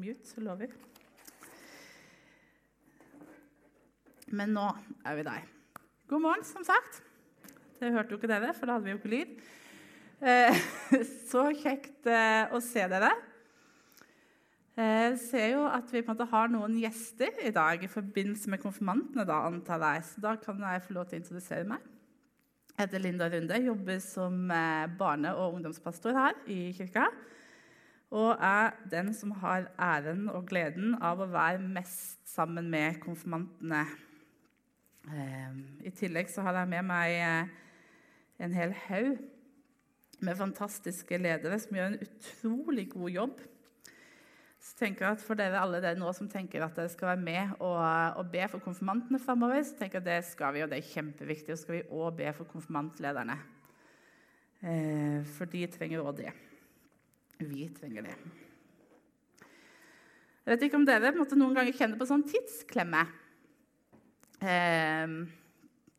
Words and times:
mute, 0.00 0.26
så 0.26 0.42
lover. 0.44 0.70
vi. 0.70 0.90
Men 4.30 4.52
nå 4.54 4.66
er 5.04 5.16
vi 5.18 5.24
der. 5.26 5.46
God 6.10 6.22
morgen, 6.22 6.44
som 6.46 6.64
sagt. 6.66 7.02
Det 7.80 7.90
hørte 7.94 8.14
jo 8.14 8.18
ikke 8.20 8.30
dere, 8.30 8.52
for 8.54 8.68
da 8.68 8.76
hadde 8.76 8.86
vi 8.86 8.92
jo 8.94 9.00
ikke 9.00 9.14
lyd. 9.14 9.34
Eh, 10.20 10.60
så 11.30 11.48
kjekt 11.56 12.06
eh, 12.06 12.44
å 12.52 12.60
se 12.62 12.84
dere. 12.92 13.10
Jeg 14.80 15.16
ser 15.20 15.48
jo 15.56 15.64
at 15.68 15.90
vi 15.92 16.00
på 16.00 16.12
en 16.12 16.14
måte 16.14 16.30
har 16.30 16.48
noen 16.48 16.76
gjester 16.80 17.40
i 17.44 17.50
dag 17.52 17.82
i 17.84 17.90
forbindelse 17.90 18.52
med 18.52 18.62
konfirmantene. 18.62 19.26
Da 19.28 19.42
antar 19.48 19.82
jeg. 19.84 20.06
Så 20.12 20.22
da 20.24 20.36
kan 20.40 20.62
jeg 20.62 20.84
få 20.86 20.94
lov 20.96 21.08
til 21.08 21.18
å 21.18 21.22
introdusere 21.24 21.66
meg. 21.68 21.88
Jeg 22.70 22.86
heter 22.86 23.02
Linda 23.02 23.26
Runde, 23.28 23.58
jobber 23.66 23.98
som 24.00 24.46
eh, 24.54 24.86
barne- 25.00 25.34
og 25.36 25.58
ungdomspastor 25.58 26.16
her 26.16 26.38
i 26.48 26.70
kirka. 26.76 27.10
Og 28.10 28.32
er 28.42 28.72
den 28.90 29.12
som 29.14 29.30
har 29.38 29.68
æren 29.78 30.26
og 30.32 30.48
gleden 30.50 30.96
av 30.98 31.20
å 31.22 31.28
være 31.30 31.62
mest 31.62 32.24
sammen 32.26 32.66
med 32.70 32.98
konfirmantene. 33.04 33.84
I 35.86 35.92
tillegg 35.94 36.30
så 36.30 36.42
har 36.42 36.58
jeg 36.58 36.72
med 36.72 36.88
meg 36.88 37.20
en 38.42 38.56
hel 38.56 38.74
haug 38.88 39.14
med 40.20 40.36
fantastiske 40.36 41.16
ledere 41.22 41.58
som 41.62 41.78
gjør 41.78 41.92
en 41.92 42.02
utrolig 42.04 42.88
god 42.90 43.14
jobb. 43.14 43.40
Så 44.60 44.76
tenker 44.76 45.06
jeg 45.06 45.16
at 45.16 45.24
For 45.24 45.38
dere 45.38 45.62
alle 45.62 45.80
dere 45.80 45.96
nå 45.96 46.10
som 46.16 46.28
tenker 46.28 46.66
at 46.66 46.76
dere 46.76 46.90
skal 46.92 47.14
være 47.14 47.22
med 47.22 47.54
og, 47.62 47.78
og 48.20 48.28
be 48.32 48.44
for 48.50 48.60
konfirmantene 48.66 49.22
framover, 49.22 49.62
så 49.64 49.78
tenker 49.78 50.00
jeg 50.00 50.04
at 50.04 50.10
det 50.10 50.32
skal 50.34 50.52
vi, 50.56 50.66
og 50.66 50.70
det 50.72 50.82
er 50.82 50.90
kjempeviktig. 50.90 51.54
Og 51.54 51.62
skal 51.62 51.78
vi 51.78 51.86
òg 51.88 52.20
be 52.20 52.34
for 52.36 52.50
konfirmantlederne. 52.50 53.38
Eh, 54.60 55.18
for 55.38 55.48
de 55.48 55.64
trenger 55.72 56.04
òg 56.04 56.18
det. 56.20 56.34
Vi 57.40 57.66
trenger 57.76 58.04
det. 58.10 58.14
Jeg 60.40 60.54
vet 60.54 60.64
ikke 60.66 60.80
om 60.80 60.86
dere 60.88 61.12
måtte 61.16 61.38
noen 61.38 61.54
ganger 61.56 61.76
kjenne 61.76 61.98
på 62.00 62.08
sånn 62.08 62.24
tidsklemme. 62.28 63.04
Eh, 64.40 65.14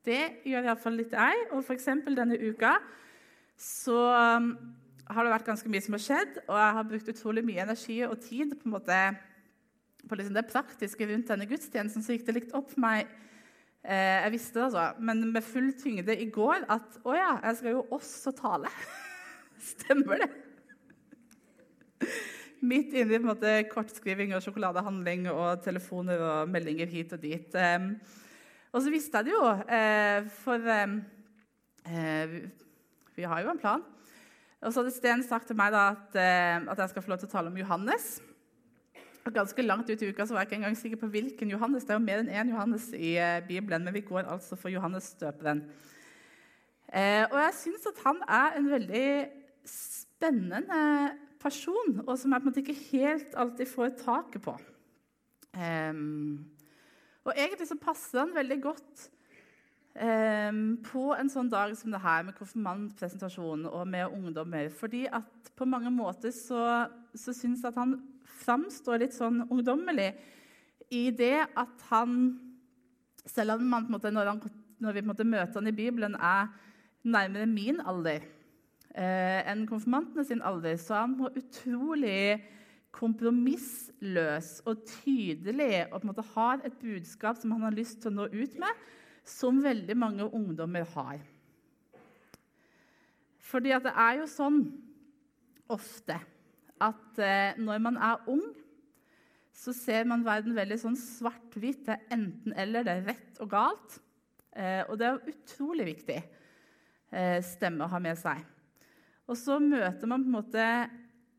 det 0.06 0.22
gjør 0.50 0.68
iallfall 0.68 0.98
litt 0.98 1.16
jeg. 1.16 1.48
Og 1.54 1.64
f.eks. 1.64 1.90
denne 2.10 2.38
uka 2.42 2.76
så 3.62 3.98
um, 4.42 4.54
har 5.06 5.26
det 5.26 5.34
vært 5.36 5.50
ganske 5.52 5.70
mye 5.70 5.84
som 5.86 5.94
har 5.94 6.02
skjedd, 6.02 6.38
og 6.48 6.56
jeg 6.58 6.76
har 6.78 6.88
brukt 6.90 7.12
utrolig 7.14 7.44
mye 7.46 7.62
energi 7.62 8.00
og 8.08 8.16
tid 8.26 8.56
på, 8.58 8.72
måte, 8.74 8.98
på 10.08 10.18
liksom 10.18 10.38
det 10.38 10.48
praktiske 10.50 11.06
rundt 11.10 11.30
denne 11.30 11.46
gudstjenesten. 11.50 12.06
Så 12.06 12.16
gikk 12.16 12.26
det 12.30 12.38
litt 12.40 12.56
opp 12.58 12.72
for 12.74 12.82
meg 12.82 13.04
eh, 13.06 14.26
Jeg 14.26 14.34
visste 14.34 14.58
det, 14.58 14.70
altså, 14.72 14.88
men 14.98 15.28
med 15.36 15.46
full 15.46 15.70
tyngde 15.78 16.18
i 16.18 16.30
går 16.34 16.66
at 16.74 17.02
å 17.06 17.18
ja, 17.18 17.36
jeg 17.44 17.62
skal 17.62 17.78
jo 17.78 17.86
også 17.94 18.34
tale. 18.40 18.74
Stemmer 19.74 20.26
det? 20.26 20.32
Midt 22.62 22.94
inni 22.94 23.18
på 23.24 23.36
kortskriving 23.72 24.36
og 24.38 24.44
sjokoladehandling 24.46 25.26
og 25.32 25.64
telefoner 25.66 26.22
og 26.22 26.50
meldinger 26.54 26.90
hit 26.92 27.14
og 27.16 27.22
dit. 27.24 27.56
Og 28.72 28.84
så 28.84 28.92
visste 28.94 29.18
jeg 29.18 29.28
det 29.28 29.34
jo, 29.34 29.48
eh, 29.68 30.28
for 30.44 30.70
eh, 30.72 32.36
vi 33.18 33.26
har 33.28 33.42
jo 33.44 33.50
en 33.52 33.60
plan. 33.60 33.82
Og 34.62 34.70
så 34.70 34.80
hadde 34.80 34.94
Sten 34.94 35.24
sagt 35.26 35.50
til 35.50 35.58
meg 35.60 35.74
da, 35.74 35.90
at, 35.96 36.16
eh, 36.16 36.62
at, 36.72 36.78
jeg 36.80 36.90
skal 36.94 37.04
få 37.04 37.12
lov 37.12 37.20
til 37.20 37.28
å 37.28 37.34
tale 37.34 37.52
om 37.52 37.58
Johannes. 37.58 38.22
Og 39.26 39.34
ganske 39.36 39.66
langt 39.66 39.90
ut 39.90 40.02
i 40.02 40.10
uka 40.10 40.26
så 40.26 40.34
var 40.34 40.46
jeg 40.46 40.52
ikke 40.52 40.60
engang 40.62 40.78
sikker 40.78 41.02
på 41.02 41.10
hvilken 41.12 41.52
Johannes. 41.52 41.84
Det 41.84 41.96
er 41.96 42.00
jo 42.00 42.06
mer 42.06 42.22
enn 42.22 42.32
én 42.32 42.54
Johannes 42.54 42.88
i 42.94 43.18
Bibelen, 43.50 43.84
men 43.84 43.94
vi 43.98 44.06
går 44.06 44.30
altså 44.30 44.56
for 44.56 44.70
Johannes 44.72 45.12
støperen. 45.18 45.66
Eh, 46.94 47.26
og 47.28 47.38
jeg 47.40 47.58
syns 47.60 47.92
at 47.92 48.00
han 48.06 48.24
er 48.28 48.58
en 48.60 48.72
veldig 48.72 49.10
spennende 49.68 50.80
person, 51.42 52.02
og 52.06 52.14
som 52.20 52.32
jeg 52.32 52.42
på 52.42 52.48
en 52.48 52.52
måte 52.52 52.64
ikke 52.64 52.82
helt 52.92 53.34
alltid 53.40 53.70
får 53.70 53.96
taket 54.04 54.46
på. 54.46 54.54
Um, 55.58 56.46
og 57.26 57.34
egentlig 57.36 57.68
så 57.68 57.78
passer 57.82 58.24
han 58.24 58.38
veldig 58.38 58.62
godt 58.64 59.10
Um, 59.92 60.78
på 60.88 61.10
en 61.20 61.28
sånn 61.28 61.50
dag 61.52 61.74
som 61.76 61.92
det 61.92 62.00
her, 62.00 62.22
med 62.24 62.38
konfirmantpresentasjon 62.38 63.66
og 63.68 63.82
med 63.92 64.14
ungdommer. 64.16 64.70
fordi 64.72 65.04
at 65.12 65.52
på 65.52 65.66
mange 65.68 65.92
måter 65.92 66.32
så, 66.32 66.88
så 67.12 67.34
syns 67.36 67.60
jeg 67.60 67.74
at 67.74 67.80
han 67.82 67.98
framstår 68.40 69.02
litt 69.04 69.18
sånn 69.18 69.42
ungdommelig 69.50 70.14
i 70.96 71.10
det 71.12 71.44
at 71.44 71.90
han 71.90 72.40
Selv 73.22 73.54
om 73.54 73.68
man, 73.70 73.86
måte, 73.92 74.10
når, 74.10 74.26
han, 74.26 74.40
når, 74.82 74.96
vi 74.98 75.02
møter 75.30 75.60
han 75.60 75.68
i 75.70 75.76
Bibelen, 75.76 76.16
er 76.16 76.48
nærmere 77.04 77.46
min 77.46 77.78
alder 77.86 78.24
enn 78.96 79.68
konfirmantene 79.70 80.26
sin 80.28 80.42
alder, 80.44 80.76
så 80.76 80.98
han 81.04 81.14
var 81.20 81.38
utrolig 81.40 82.42
kompromissløs 82.92 84.50
og 84.68 84.82
tydelig 84.88 85.86
og 85.88 86.02
på 86.02 86.04
en 86.04 86.12
måte 86.12 86.26
har 86.34 86.64
et 86.68 86.76
budskap 86.82 87.40
som 87.40 87.54
han 87.56 87.64
har 87.70 87.76
lyst 87.76 88.02
til 88.04 88.12
å 88.12 88.18
nå 88.18 88.28
ut 88.34 88.58
med 88.60 88.82
som 89.28 89.62
veldig 89.64 89.96
mange 89.98 90.28
ungdommer 90.28 90.88
har. 90.96 91.22
Fordi 93.52 93.74
det 93.84 93.94
er 93.96 94.22
jo 94.22 94.28
sånn 94.32 94.62
ofte 95.72 96.18
at 96.82 97.22
eh, 97.22 97.58
når 97.62 97.82
man 97.84 98.00
er 98.02 98.24
ung, 98.32 98.44
så 99.54 99.74
ser 99.76 100.08
man 100.10 100.24
verden 100.26 100.56
veldig 100.58 100.78
sånn 100.82 100.96
svart-hvitt. 100.98 101.84
Det 101.86 101.98
er 101.98 102.16
enten-eller, 102.16 102.88
det 102.88 102.94
er 102.96 103.10
rett 103.12 103.42
og 103.44 103.52
galt. 103.52 104.00
Eh, 104.56 104.82
og 104.88 104.98
det 105.00 105.08
er 105.08 105.30
utrolig 105.32 105.86
viktig 105.92 106.18
eh, 106.18 107.38
stemme 107.46 107.86
å 107.86 107.92
ha 107.92 108.00
med 108.02 108.18
seg. 108.20 108.42
Og 109.32 109.38
så 109.40 109.62
møter 109.64 110.10
man 110.12 110.26
på 110.26 110.28
en 110.28 110.36
måte 110.36 110.68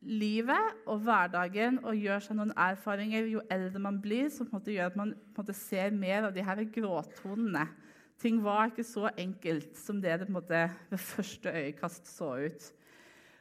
livet 0.03 0.87
og 0.89 1.03
hverdagen 1.05 1.77
og 1.85 1.99
gjør 1.99 2.23
seg 2.25 2.39
noen 2.39 2.55
erfaringer 2.59 3.29
jo 3.29 3.43
eldre 3.53 3.83
man 3.85 3.99
blir, 4.03 4.31
som 4.33 4.49
på 4.49 4.55
en 4.55 4.59
måte 4.63 4.73
gjør 4.73 4.91
at 4.91 4.99
man 4.99 5.13
på 5.13 5.43
en 5.43 5.45
måte 5.45 5.57
ser 5.59 5.93
mer 5.95 6.29
av 6.29 6.33
de 6.35 6.45
her 6.47 6.63
gråtonene. 6.73 7.67
Ting 8.23 8.39
var 8.43 8.71
ikke 8.71 8.87
så 8.87 9.11
enkelt 9.11 9.77
som 9.77 10.01
det 10.01 10.15
det 10.15 10.29
på 10.29 10.33
en 10.33 10.39
måte 10.39 10.63
ved 10.89 11.03
første 11.05 11.53
øyekast 11.53 12.09
så 12.09 12.31
ut. 12.41 12.69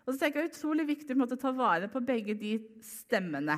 Og 0.03 0.11
så 0.11 0.17
tenker 0.19 0.41
jeg 0.41 0.49
Det 0.49 0.51
er 0.51 0.57
utrolig 0.57 0.87
viktig 0.89 1.15
å 1.15 1.39
ta 1.39 1.53
vare 1.55 1.87
på 1.87 2.01
begge 2.03 2.35
de 2.35 2.57
stemmene. 2.83 3.55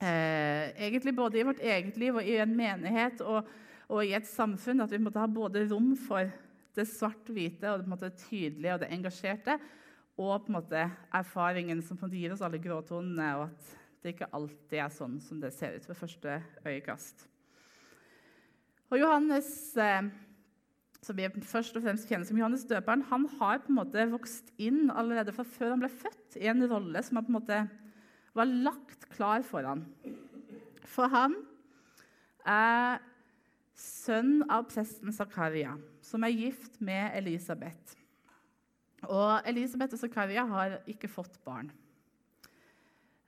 Eh, 0.00 0.72
egentlig 0.86 1.14
Både 1.14 1.38
i 1.38 1.44
vårt 1.46 1.60
eget 1.60 2.00
liv 2.00 2.16
og 2.16 2.24
i 2.24 2.38
en 2.40 2.56
menighet 2.56 3.20
og, 3.20 3.44
og 3.88 4.06
i 4.06 4.14
et 4.16 4.26
samfunn. 4.26 4.80
At 4.80 4.94
vi 4.94 5.02
måtte 5.02 5.20
ha 5.20 5.28
både 5.28 5.66
rom 5.68 5.92
for 5.98 6.30
det 6.72 6.88
svart-hvite 6.88 7.68
og 7.74 7.84
det 8.00 8.14
tydelige 8.24 8.74
og 8.74 8.80
det 8.80 8.92
engasjerte 8.94 9.58
og 10.20 10.44
på 10.44 10.52
en 10.52 10.58
måte 10.58 10.82
erfaringen 11.14 11.80
som 11.84 11.96
på 11.96 12.04
en 12.04 12.10
måte 12.10 12.20
gir 12.20 12.34
oss 12.34 12.42
alle 12.44 12.60
gråtonene, 12.62 13.28
og 13.38 13.46
at 13.48 13.70
det 14.02 14.14
ikke 14.14 14.32
alltid 14.34 14.80
er 14.82 14.90
sånn 14.92 15.20
som 15.22 15.40
det 15.40 15.52
ser 15.54 15.76
ut 15.78 15.86
ved 15.88 15.98
første 15.98 16.40
øyekast. 16.66 17.28
Og 18.92 18.98
Johannes, 19.00 19.48
eh, 19.80 20.10
som 21.02 21.16
vi 21.16 21.28
først 21.48 21.78
og 21.78 21.86
fremst 21.86 22.10
kjenner 22.10 22.28
som 22.28 22.36
Johannes 22.38 22.66
døperen, 22.68 23.06
han 23.08 23.24
har 23.38 23.62
på 23.62 23.72
en 23.72 23.78
måte 23.78 24.04
vokst 24.10 24.52
inn 24.60 24.90
allerede 24.90 25.32
fra 25.34 25.46
før 25.48 25.72
han 25.72 25.84
ble 25.84 25.90
født, 25.92 26.36
i 26.36 26.50
en 26.50 26.66
rolle 26.68 27.00
som 27.02 27.18
han 27.18 27.26
på 27.26 27.32
en 27.32 27.38
måte 27.38 27.62
var 28.36 28.52
lagt 28.68 29.08
klar 29.14 29.46
for 29.46 29.64
han. 29.64 29.86
For 30.84 31.08
han 31.12 31.38
er 32.48 33.00
sønn 33.78 34.42
av 34.50 34.68
presten 34.70 35.14
Zakaria, 35.14 35.76
som 36.04 36.24
er 36.26 36.36
gift 36.36 36.80
med 36.84 37.16
Elisabeth. 37.16 38.01
Og 39.10 39.48
Elisabeth 39.48 39.96
og 39.96 40.02
Zakaria 40.02 40.44
har 40.46 40.76
ikke 40.90 41.10
fått 41.10 41.38
barn. 41.46 41.72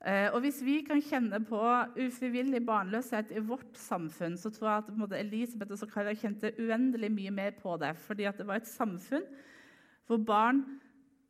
Eh, 0.05 0.29
og 0.35 0.43
Hvis 0.45 0.61
vi 0.63 0.83
kan 0.85 1.01
kjenne 1.03 1.41
på 1.49 1.61
ufrivillig 1.97 2.61
barnløshet 2.67 3.33
i 3.33 3.41
vårt 3.41 3.73
samfunn, 3.79 4.37
så 4.37 4.53
tror 4.53 4.69
jeg 4.69 4.83
at 4.85 4.97
måte, 5.01 5.19
Elisabeth 5.19 5.73
og 5.73 5.81
Zakaria 5.81 6.15
kjente 6.15 6.53
uendelig 6.61 7.11
mye 7.11 7.33
mer 7.33 7.57
på 7.57 7.77
det. 7.81 7.97
fordi 7.97 8.29
det 8.29 8.47
var 8.47 8.61
et 8.61 8.69
samfunn 8.69 9.25
hvor 10.07 10.19
barn 10.21 10.61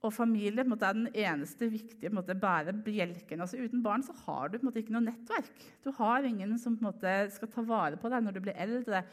og 0.02 0.12
familie 0.12 0.64
måte, 0.66 0.84
er 0.84 0.92
den 0.92 1.08
eneste 1.14 1.70
viktige 1.70 2.10
måte, 2.10 2.34
bære 2.34 2.74
bjelken. 2.84 3.40
Altså, 3.40 3.56
uten 3.56 3.82
barn 3.82 4.02
så 4.02 4.12
har 4.26 4.48
du 4.48 4.58
måte, 4.62 4.82
ikke 4.82 4.92
noe 4.92 5.06
nettverk. 5.06 5.62
Du 5.84 5.92
har 5.96 6.26
ingen 6.26 6.58
som 6.58 6.76
skal 6.76 7.48
ta 7.48 7.62
vare 7.62 7.96
på 7.96 8.10
deg 8.12 8.24
når 8.24 8.32
du 8.32 8.40
blir 8.40 8.58
eldre. 8.58 9.04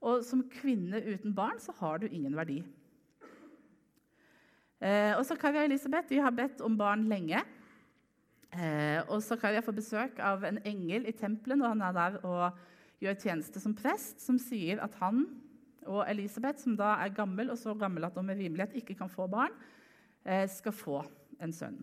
Og 0.00 0.22
som 0.24 0.46
kvinne 0.48 1.02
uten 1.02 1.34
barn 1.34 1.58
så 1.60 1.74
har 1.80 1.98
du 1.98 2.06
ingen 2.08 2.36
verdi. 2.36 2.62
Eh, 4.80 5.12
og 5.18 5.26
Zakaria 5.28 5.66
og 5.66 5.68
Elisabeth 5.68 6.08
vi 6.08 6.20
har 6.24 6.32
bedt 6.32 6.62
om 6.64 6.76
barn 6.78 7.04
lenge. 7.10 7.42
Eh, 8.50 8.98
og 9.06 9.20
Zakaria 9.22 9.60
får 9.62 9.76
besøk 9.76 10.18
av 10.24 10.44
en 10.48 10.58
engel 10.66 11.04
i 11.06 11.14
tempelet 11.14 11.60
når 11.60 11.74
han 11.74 11.84
er 11.86 11.96
der 11.98 12.16
og 12.24 12.64
gjør 13.00 13.18
tjeneste 13.20 13.60
som 13.62 13.76
prest, 13.76 14.18
som 14.24 14.40
sier 14.40 14.80
at 14.82 14.96
han 15.00 15.22
og 15.88 16.02
Elisabeth, 16.10 16.60
som 16.60 16.74
da 16.76 16.94
er 17.00 17.14
gammel 17.16 17.52
og 17.52 17.58
så 17.60 17.74
gammel 17.78 18.04
at 18.04 18.16
de 18.16 18.24
med 18.24 18.40
rimelighet 18.40 18.76
ikke 18.80 18.96
kan 18.98 19.10
få 19.12 19.28
barn, 19.30 19.54
eh, 20.24 20.46
skal 20.48 20.72
få 20.76 21.00
en 21.40 21.52
sønn. 21.52 21.78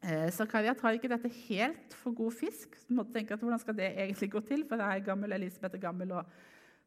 Eh, 0.00 0.30
Zakaria 0.32 0.74
tar 0.74 0.96
ikke 0.96 1.10
dette 1.12 1.28
helt 1.48 1.94
for 1.94 2.16
god 2.16 2.32
fisk. 2.32 2.76
Så 2.76 2.94
måtte 2.96 3.12
tenke 3.12 3.34
at 3.34 3.40
Hvordan 3.40 3.60
skal 3.60 3.76
det 3.76 3.92
egentlig 3.92 4.30
gå 4.32 4.40
til? 4.40 4.64
For 4.68 4.76
jeg 4.76 5.00
er 5.00 5.04
gammel, 5.04 5.32
Elisabeth 5.32 5.76
er 5.76 5.80
gammel, 5.80 6.12
og 6.12 6.24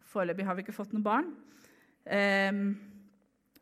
foreløpig 0.01 0.45
har 0.45 0.55
vi 0.55 0.65
ikke 0.65 0.73
fått 0.73 0.93
noen 0.93 1.05
barn. 1.05 1.35
Eh, 2.05 2.51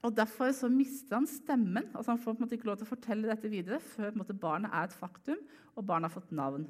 og 0.01 0.15
Derfor 0.17 0.51
så 0.51 0.69
mister 0.69 1.19
han 1.19 1.27
stemmen. 1.29 1.91
altså 1.93 2.11
Han 2.11 2.19
får 2.19 2.33
på 2.33 2.37
en 2.39 2.45
måte 2.45 2.57
ikke 2.57 2.69
lov 2.71 2.77
til 2.79 2.87
å 2.87 2.93
fortelle 2.95 3.29
dette 3.29 3.49
videre 3.51 3.79
før 3.79 4.15
måte, 4.17 4.33
barnet 4.33 4.73
er 4.73 4.89
et 4.89 4.95
faktum 4.97 5.37
og 5.75 5.85
barnet 5.85 6.09
har 6.09 6.15
fått 6.15 6.31
navn. 6.35 6.65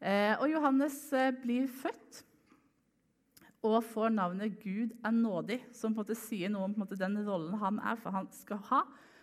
Eh, 0.00 0.34
og 0.40 0.48
Johannes 0.50 0.96
eh, 1.12 1.32
blir 1.32 1.68
født 1.68 2.24
og 3.64 3.78
får 3.84 4.10
navnet 4.12 4.58
'Gud 4.60 4.92
er 5.04 5.10
nådig', 5.10 5.62
som 5.72 5.94
på 5.94 6.02
en 6.02 6.04
måte 6.04 6.16
sier 6.18 6.50
noe 6.52 6.66
om 6.68 6.74
måte, 6.76 6.98
den 7.00 7.16
rollen 7.24 7.56
han 7.56 7.78
er, 7.78 7.96
for 7.96 8.12
han 8.12 8.28
skal 8.32 8.60
ha. 8.68 8.82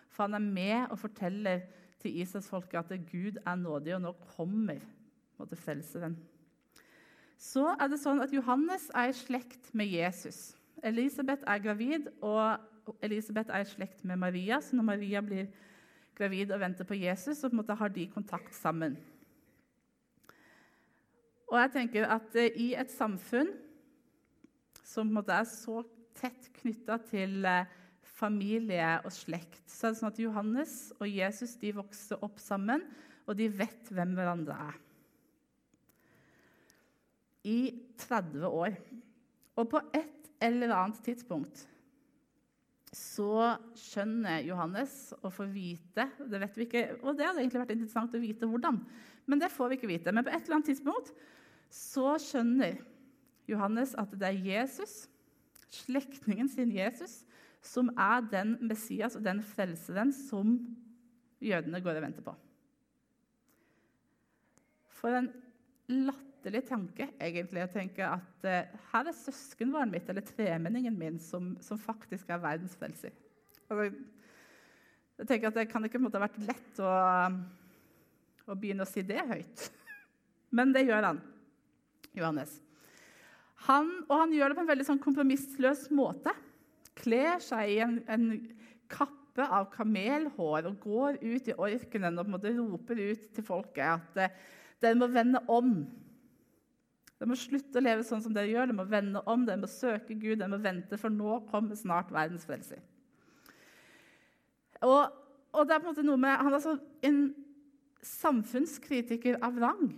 For 0.09 0.25
han 0.25 0.33
er 0.33 0.47
med 0.53 0.87
og 0.89 0.99
forteller 0.99 1.61
til 2.01 2.17
Israelsfolket 2.23 2.91
at 2.91 3.05
Gud 3.11 3.37
er 3.45 3.55
nådig, 3.55 3.95
og 3.95 4.01
nå 4.01 4.15
kommer 4.35 4.81
måte, 5.37 5.55
frelseren. 5.55 6.17
Så 7.37 7.67
er 7.79 7.87
det 7.89 8.01
sånn 8.01 8.21
at 8.21 8.33
Johannes 8.33 8.89
er 8.97 9.09
i 9.09 9.17
slekt 9.17 9.71
med 9.77 9.93
Jesus. 9.93 10.55
Elisabeth 10.83 11.45
er 11.47 11.61
gravid, 11.61 12.07
og 12.21 12.95
Elisabeth 13.05 13.53
er 13.53 13.63
i 13.63 13.69
slekt 13.69 14.05
med 14.05 14.17
Maria. 14.21 14.61
Så 14.61 14.75
når 14.75 14.87
Maria 14.93 15.21
blir 15.21 15.49
gravid 16.17 16.51
og 16.51 16.61
venter 16.61 16.87
på 16.87 16.97
Jesus, 16.97 17.37
så 17.37 17.49
på 17.49 17.75
har 17.77 17.93
de 17.93 18.07
kontakt 18.09 18.55
sammen. 18.55 18.97
Og 21.51 21.59
jeg 21.59 21.71
tenker 21.73 22.07
at 22.07 22.35
eh, 22.39 22.53
i 22.55 22.71
et 22.79 22.91
samfunn 22.91 23.49
som 24.87 25.11
er 25.35 25.47
så 25.47 25.81
tett 26.17 26.47
knytta 26.61 26.97
til 27.09 27.45
eh, 27.47 27.67
familie 28.21 28.93
og 29.03 29.11
slekt, 29.15 29.63
så 29.67 29.87
er 29.87 29.93
det 29.93 29.99
sånn 29.99 30.11
at 30.11 30.21
Johannes 30.21 30.75
og 30.99 31.09
Jesus 31.09 31.57
de 31.59 31.73
vokser 31.75 32.23
opp 32.23 32.39
sammen, 32.41 32.83
og 33.27 33.37
de 33.39 33.49
vet 33.51 33.91
hvem 33.91 34.15
hverandre 34.17 34.55
er. 34.69 34.79
I 37.47 37.59
30 37.97 38.47
år. 38.47 38.75
Og 39.57 39.69
på 39.71 39.81
et 39.97 40.20
eller 40.41 40.73
annet 40.75 41.03
tidspunkt 41.05 41.67
så 42.91 43.55
skjønner 43.77 44.43
Johannes 44.43 45.13
å 45.23 45.29
få 45.31 45.45
vite 45.47 46.09
Det 46.19 46.39
vet 46.41 46.57
vi 46.59 46.65
ikke, 46.65 46.83
og 46.99 47.15
det 47.15 47.23
hadde 47.23 47.39
egentlig 47.39 47.61
vært 47.61 47.75
interessant 47.77 48.15
å 48.17 48.19
vite 48.19 48.49
hvordan. 48.51 48.81
Men 49.31 49.39
det 49.39 49.51
får 49.53 49.71
vi 49.71 49.77
ikke 49.79 49.91
vite. 49.93 50.11
Men 50.11 50.25
på 50.27 50.33
et 50.33 50.43
eller 50.43 50.57
annet 50.57 50.71
tidspunkt 50.73 51.13
så 51.71 52.17
skjønner 52.19 52.81
Johannes 53.47 53.93
at 53.99 54.11
det 54.19 54.27
er 54.27 54.43
Jesus, 54.43 55.05
slektningen 55.71 56.51
sin 56.51 56.73
Jesus, 56.75 57.21
som 57.63 57.93
er 57.95 58.25
den 58.27 58.57
Messias 58.65 59.15
og 59.15 59.23
den 59.23 59.39
frelseren 59.45 60.11
som 60.15 60.57
jødene 61.41 61.79
går 61.83 62.01
og 62.01 62.05
venter 62.09 62.25
på. 62.25 62.35
For 64.99 65.15
en 65.15 65.31
latterlig 65.87 66.30
tanke 66.67 67.07
egentlig, 67.19 67.63
å 67.63 67.71
tenke 67.71 68.05
at 68.07 68.47
uh, 68.47 68.79
her 68.91 69.09
er 69.09 69.17
søskenbarnet 69.17 69.93
mitt, 69.93 70.09
eller 70.09 70.25
tremenningen 70.25 70.97
min, 70.97 71.19
som, 71.19 71.53
som 71.61 71.77
faktisk 71.77 72.29
er 72.29 72.41
verdensfrelser. 72.41 73.13
Altså, 73.69 73.91
jeg 75.21 75.27
tenker 75.29 75.51
at 75.51 75.59
Det 75.59 75.69
kan 75.69 75.85
ikke 75.85 76.01
ha 76.01 76.23
vært 76.23 76.39
lett 76.47 76.79
å, 76.81 76.91
å 78.49 78.55
begynne 78.57 78.87
å 78.87 78.89
si 78.89 79.03
det 79.05 79.21
høyt. 79.21 79.67
Men 80.57 80.73
det 80.73 80.87
gjør 80.87 81.11
han. 81.11 81.21
Johannes. 82.17 82.57
Han, 83.67 83.91
og 84.09 84.15
han 84.23 84.33
gjør 84.33 84.49
det 84.49 84.57
på 84.57 84.63
en 84.63 84.71
veldig 84.71 84.87
sånn 84.87 85.03
kompromissløs 85.03 85.85
måte. 85.93 86.33
Kler 86.97 87.37
seg 87.43 87.75
i 87.75 87.79
en, 87.85 87.99
en, 88.09 88.31
kappe 88.91 89.45
av 89.45 89.69
kamelhår 89.71 90.65
og 90.67 90.81
går 90.83 91.21
ut 91.21 91.45
i 91.47 91.53
orkenen 91.55 92.17
og 92.19 92.33
roper 92.43 92.97
ut 92.99 93.29
til 93.31 93.45
folket 93.47 93.85
at 93.87 94.17
eh, 94.19 94.33
dere 94.83 94.97
må 94.99 95.07
vende 95.07 95.39
om. 95.47 95.69
Dere 97.21 97.29
må 97.29 97.37
slutte 97.37 97.77
å 97.77 97.83
leve 97.85 98.01
sånn 98.01 98.23
som 98.25 98.33
dere 98.33 98.49
gjør. 98.49 98.71
de 98.71 98.75
må 98.79 98.87
vende 98.89 99.21
om, 99.29 99.45
de 99.45 99.53
må 99.61 99.69
søke 99.69 100.15
Gud, 100.17 100.39
de 100.41 100.47
må 100.49 100.57
vente, 100.57 100.97
for 100.97 101.13
nå 101.13 101.35
kommer 101.51 101.77
snart 101.77 102.09
verdens 102.09 102.47
frelser. 102.49 102.81
Og, 104.81 105.13
og, 105.53 105.67
det 105.69 105.75
er 105.75 105.83
på 105.83 105.85
en 105.85 105.91
måte 105.91 106.05
noe 106.07 106.17
med, 106.17 106.33
Han 106.41 106.49
er 106.49 106.57
altså 106.57 106.79
en 107.05 107.19
samfunnskritiker 108.01 109.37
av 109.45 109.59
rang 109.61 109.91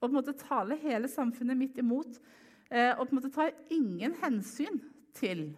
og 0.00 0.06
på 0.06 0.08
en 0.08 0.16
måte 0.16 0.32
taler 0.40 0.80
hele 0.80 1.08
samfunnet 1.12 1.58
midt 1.60 1.78
imot. 1.82 2.16
Eh, 2.70 2.94
og 2.94 3.04
på 3.04 3.12
en 3.12 3.18
måte 3.18 3.32
tar 3.34 3.52
ingen 3.68 4.14
hensyn 4.22 4.80
til 5.12 5.50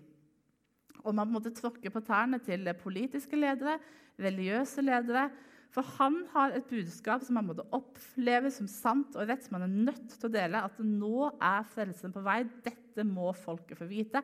om 1.03 1.15
man 1.15 1.29
på 1.29 1.31
en 1.31 1.37
måte 1.37 1.55
tråkker 1.55 1.95
på 1.95 2.03
tærne 2.07 2.39
til 2.43 2.67
politiske 2.83 3.39
ledere, 3.39 3.77
religiøse 4.19 4.83
ledere. 4.83 5.29
For 5.73 5.87
han 5.97 6.19
har 6.35 6.53
et 6.53 6.69
budskap 6.69 7.23
som 7.25 7.39
han 7.39 7.47
måtte 7.49 7.65
oppleve 7.73 8.51
som 8.53 8.69
sant 8.69 9.15
og 9.17 9.29
rett, 9.31 9.45
som 9.47 9.57
han 9.57 9.71
er 9.71 9.85
nødt 9.89 10.17
til 10.19 10.29
å 10.29 10.33
dele. 10.33 10.61
At 10.61 10.81
nå 10.85 11.31
er 11.33 11.69
frelsen 11.73 12.13
på 12.13 12.25
vei. 12.25 12.43
Dette 12.65 13.07
må 13.09 13.31
folket 13.37 13.81
få 13.81 13.89
vite. 13.89 14.21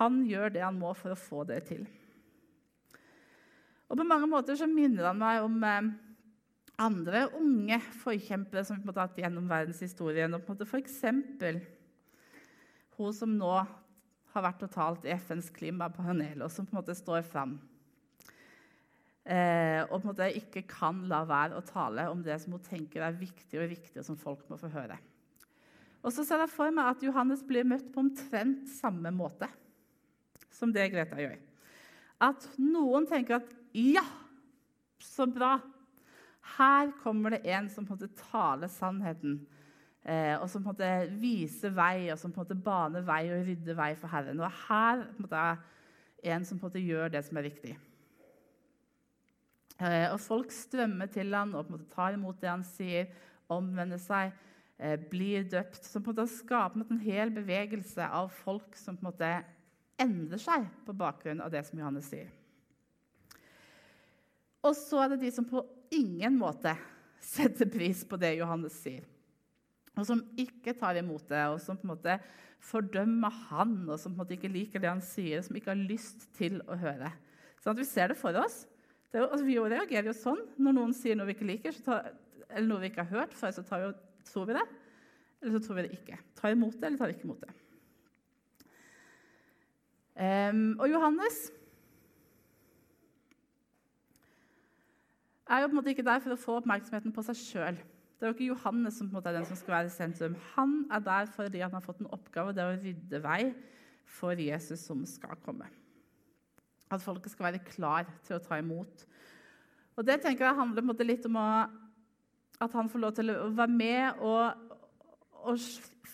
Han 0.00 0.22
gjør 0.26 0.54
det 0.54 0.64
han 0.64 0.80
må 0.80 0.90
for 0.98 1.14
å 1.14 1.18
få 1.18 1.44
det 1.46 1.60
til. 1.70 1.86
Og 3.92 3.98
På 4.00 4.08
mange 4.08 4.26
måter 4.26 4.56
så 4.58 4.66
minner 4.66 5.10
han 5.10 5.20
meg 5.20 5.44
om 5.44 5.58
eh, 5.68 5.92
andre 6.80 7.26
unge 7.38 7.78
forkjempere 8.00 8.64
som 8.66 8.80
vi 8.80 8.88
har 8.88 9.04
hatt 9.04 9.20
gjennom 9.20 9.46
verdenshistorien. 9.50 10.34
F.eks. 10.40 11.02
hun 12.96 13.14
som 13.14 13.36
nå 13.36 13.52
har 14.32 14.46
vært 14.46 14.64
og 14.64 14.72
talt 14.72 15.04
i 15.06 15.12
FNs 15.14 15.50
klimapanel, 15.52 16.40
og 16.42 16.50
som 16.50 16.66
på 16.66 16.74
en 16.74 16.80
måte 16.80 16.96
står 16.96 17.22
fram. 17.28 17.58
Eh, 19.22 19.84
og 19.86 20.00
på 20.00 20.02
en 20.02 20.08
måte 20.10 20.26
ikke 20.34 20.64
kan 20.66 21.04
la 21.10 21.22
være 21.28 21.58
å 21.58 21.64
tale 21.66 22.08
om 22.10 22.22
det 22.26 22.40
som 22.42 22.56
hun 22.56 22.64
tenker 22.66 23.04
er 23.06 23.14
viktig 23.14 23.60
og 23.60 23.68
riktig, 23.70 24.00
og 24.00 24.06
som 24.06 24.18
folk 24.18 24.48
må 24.50 24.58
få 24.58 24.70
høre. 24.72 24.98
Og 26.02 26.10
så 26.10 26.24
ser 26.26 26.42
jeg 26.42 26.50
for 26.50 26.74
meg 26.74 26.90
at 26.90 27.04
Johannes 27.06 27.44
blir 27.46 27.66
møtt 27.68 27.86
på 27.94 28.02
omtrent 28.02 28.66
samme 28.80 29.12
måte 29.14 29.46
som 30.52 30.72
det 30.74 30.88
Greta 30.90 31.20
gjør. 31.20 31.38
At 32.22 32.48
noen 32.58 33.06
tenker 33.06 33.38
at 33.38 33.54
'ja, 33.72 34.02
så 34.98 35.26
bra'. 35.26 35.60
Her 36.58 36.90
kommer 37.02 37.30
det 37.30 37.46
en 37.46 37.68
som 37.68 37.86
på 37.86 37.94
en 37.94 37.98
måte 37.98 38.30
taler 38.30 38.68
sannheten, 38.68 39.46
eh, 40.04 40.36
og 40.42 40.50
som 40.50 40.62
på 40.62 40.70
en 40.70 40.74
måte 40.74 41.20
viser 41.20 41.70
vei, 41.70 42.10
og 42.10 42.18
som 42.18 42.32
på 42.32 42.40
en 42.40 42.46
måte 42.46 42.64
baner 42.64 43.00
vei 43.00 43.30
og 43.30 43.46
rydder 43.46 43.74
vei 43.74 43.94
for 43.94 44.08
Herren. 44.08 44.40
Og 44.40 44.50
her 44.50 45.04
på 45.04 45.18
en 45.18 45.22
måte, 45.22 45.36
er 46.24 46.34
en 46.34 46.44
som 46.44 46.58
på 46.58 46.66
en 46.66 46.70
måte 46.70 46.86
gjør 46.86 47.08
det 47.08 47.24
som 47.24 47.36
er 47.36 47.42
riktig. 47.42 47.78
Eh, 49.82 50.06
og 50.12 50.20
folk 50.22 50.52
strømmer 50.54 51.10
til 51.10 51.34
han 51.34 51.54
og 51.56 51.66
på 51.66 51.72
en 51.72 51.78
måte 51.80 51.94
tar 51.94 52.14
imot 52.14 52.38
det 52.42 52.50
han 52.50 52.62
sier, 52.66 53.08
omvender 53.50 53.98
seg, 54.00 54.30
eh, 54.78 54.94
blir 55.10 55.48
døpt. 55.50 55.82
Som 55.88 56.04
på 56.04 56.12
en 56.12 56.20
måte 56.20 56.36
skaper 56.36 56.84
en 56.86 57.02
hel 57.02 57.32
bevegelse 57.34 58.06
av 58.06 58.30
folk 58.44 58.78
som 58.78 58.96
på 58.96 59.06
en 59.06 59.10
måte 59.10 59.32
endrer 60.02 60.40
seg 60.40 60.68
på 60.86 60.94
bakgrunn 60.96 61.42
av 61.42 61.50
det 61.50 61.64
som 61.66 61.78
Johannes 61.78 62.08
sier. 62.10 62.30
Og 64.62 64.76
så 64.78 65.02
er 65.02 65.12
det 65.12 65.24
de 65.24 65.32
som 65.34 65.46
på 65.48 65.64
ingen 65.90 66.36
måte 66.38 66.76
setter 67.22 67.66
pris 67.70 68.04
på 68.06 68.18
det 68.20 68.36
Johannes 68.38 68.76
sier. 68.78 69.02
Og 69.98 70.06
som 70.08 70.22
ikke 70.40 70.72
tar 70.78 70.96
imot 70.96 71.26
det, 71.28 71.42
og 71.52 71.58
som 71.60 71.76
på 71.76 71.84
en 71.84 71.92
måte 71.92 72.16
fordømmer 72.62 73.34
han, 73.50 73.74
og 73.90 73.98
som 73.98 74.12
på 74.12 74.14
en 74.14 74.22
måte 74.22 74.36
ikke 74.38 74.52
liker 74.52 74.80
det 74.80 74.88
han 74.88 75.02
sier, 75.04 75.42
som 75.44 75.58
ikke 75.58 75.74
har 75.74 75.82
lyst 75.82 76.30
til 76.38 76.62
å 76.70 76.78
høre. 76.78 77.10
Sånn 77.60 77.74
at 77.74 77.82
Vi 77.82 77.88
ser 77.90 78.08
det 78.08 78.18
for 78.18 78.38
oss. 78.38 78.62
Jo, 79.12 79.26
altså, 79.26 79.44
vi 79.44 79.58
reagerer 79.60 80.08
jo 80.08 80.14
sånn 80.16 80.40
når 80.56 80.76
noen 80.78 80.94
sier 80.96 81.18
noe 81.18 81.28
vi 81.28 81.34
ikke 81.36 81.48
liker, 81.48 81.80
tar, 81.84 82.12
eller 82.48 82.68
noe 82.68 82.80
vi 82.80 82.88
ikke 82.88 83.04
har 83.04 83.20
hørt 83.20 83.34
før, 83.36 83.52
så 83.52 83.64
tar, 83.66 83.82
vi, 83.84 84.22
tror 84.28 84.46
vi 84.48 84.56
det, 84.56 84.64
eller 85.42 85.56
så 85.56 85.66
tror 85.66 85.78
vi 85.78 85.84
det 85.86 85.98
ikke. 85.98 86.20
Tar 86.38 86.54
imot 86.54 86.78
det, 86.78 86.86
eller 86.88 87.00
tar 87.00 87.12
ikke 87.12 87.26
imot 87.28 87.44
det. 87.44 87.56
Um, 90.12 90.74
og 90.76 90.90
Johannes 90.92 91.38
er 95.48 95.62
jo 95.62 95.68
på 95.68 95.72
en 95.72 95.78
måte 95.80 95.92
ikke 95.92 96.04
der 96.06 96.20
for 96.24 96.34
å 96.34 96.40
få 96.40 96.56
oppmerksomheten 96.60 97.14
på 97.16 97.24
seg 97.26 97.40
sjøl. 97.40 97.80
Det 98.16 98.28
er 98.28 98.30
jo 98.30 98.36
ikke 98.36 98.50
Johannes 98.52 98.96
som 99.00 99.08
er 99.18 99.24
den 99.34 99.46
som 99.48 99.58
skal 99.58 99.74
være 99.76 99.90
i 99.90 99.92
sentrum. 99.92 100.36
Han 100.54 100.74
er 100.94 101.04
der 101.04 101.30
fordi 101.32 101.64
han 101.64 101.72
har 101.74 101.84
fått 101.84 102.00
en 102.04 102.12
oppgave, 102.14 102.54
det 102.54 102.64
er 102.64 102.72
å 102.72 102.80
rydde 102.80 103.22
vei 103.24 103.40
for 104.08 104.38
Jesus 104.38 104.84
som 104.86 105.04
skal 105.08 105.36
komme. 105.44 105.66
At 106.92 107.04
folket 107.04 107.32
skal 107.32 107.48
være 107.48 107.62
klar 107.64 108.08
til 108.26 108.36
å 108.36 108.42
ta 108.42 108.58
imot. 108.60 109.06
Og 109.96 110.04
Det 110.06 110.18
tenker 110.22 110.46
jeg 110.46 110.58
handler 110.58 111.04
litt 111.04 111.26
om 111.28 111.38
å, 111.40 111.48
at 112.60 112.76
han 112.76 112.88
får 112.92 113.02
lov 113.02 113.16
til 113.16 113.32
å 113.32 113.50
være 113.56 113.72
med 113.72 114.22
og, 114.24 114.76
og 115.42 115.66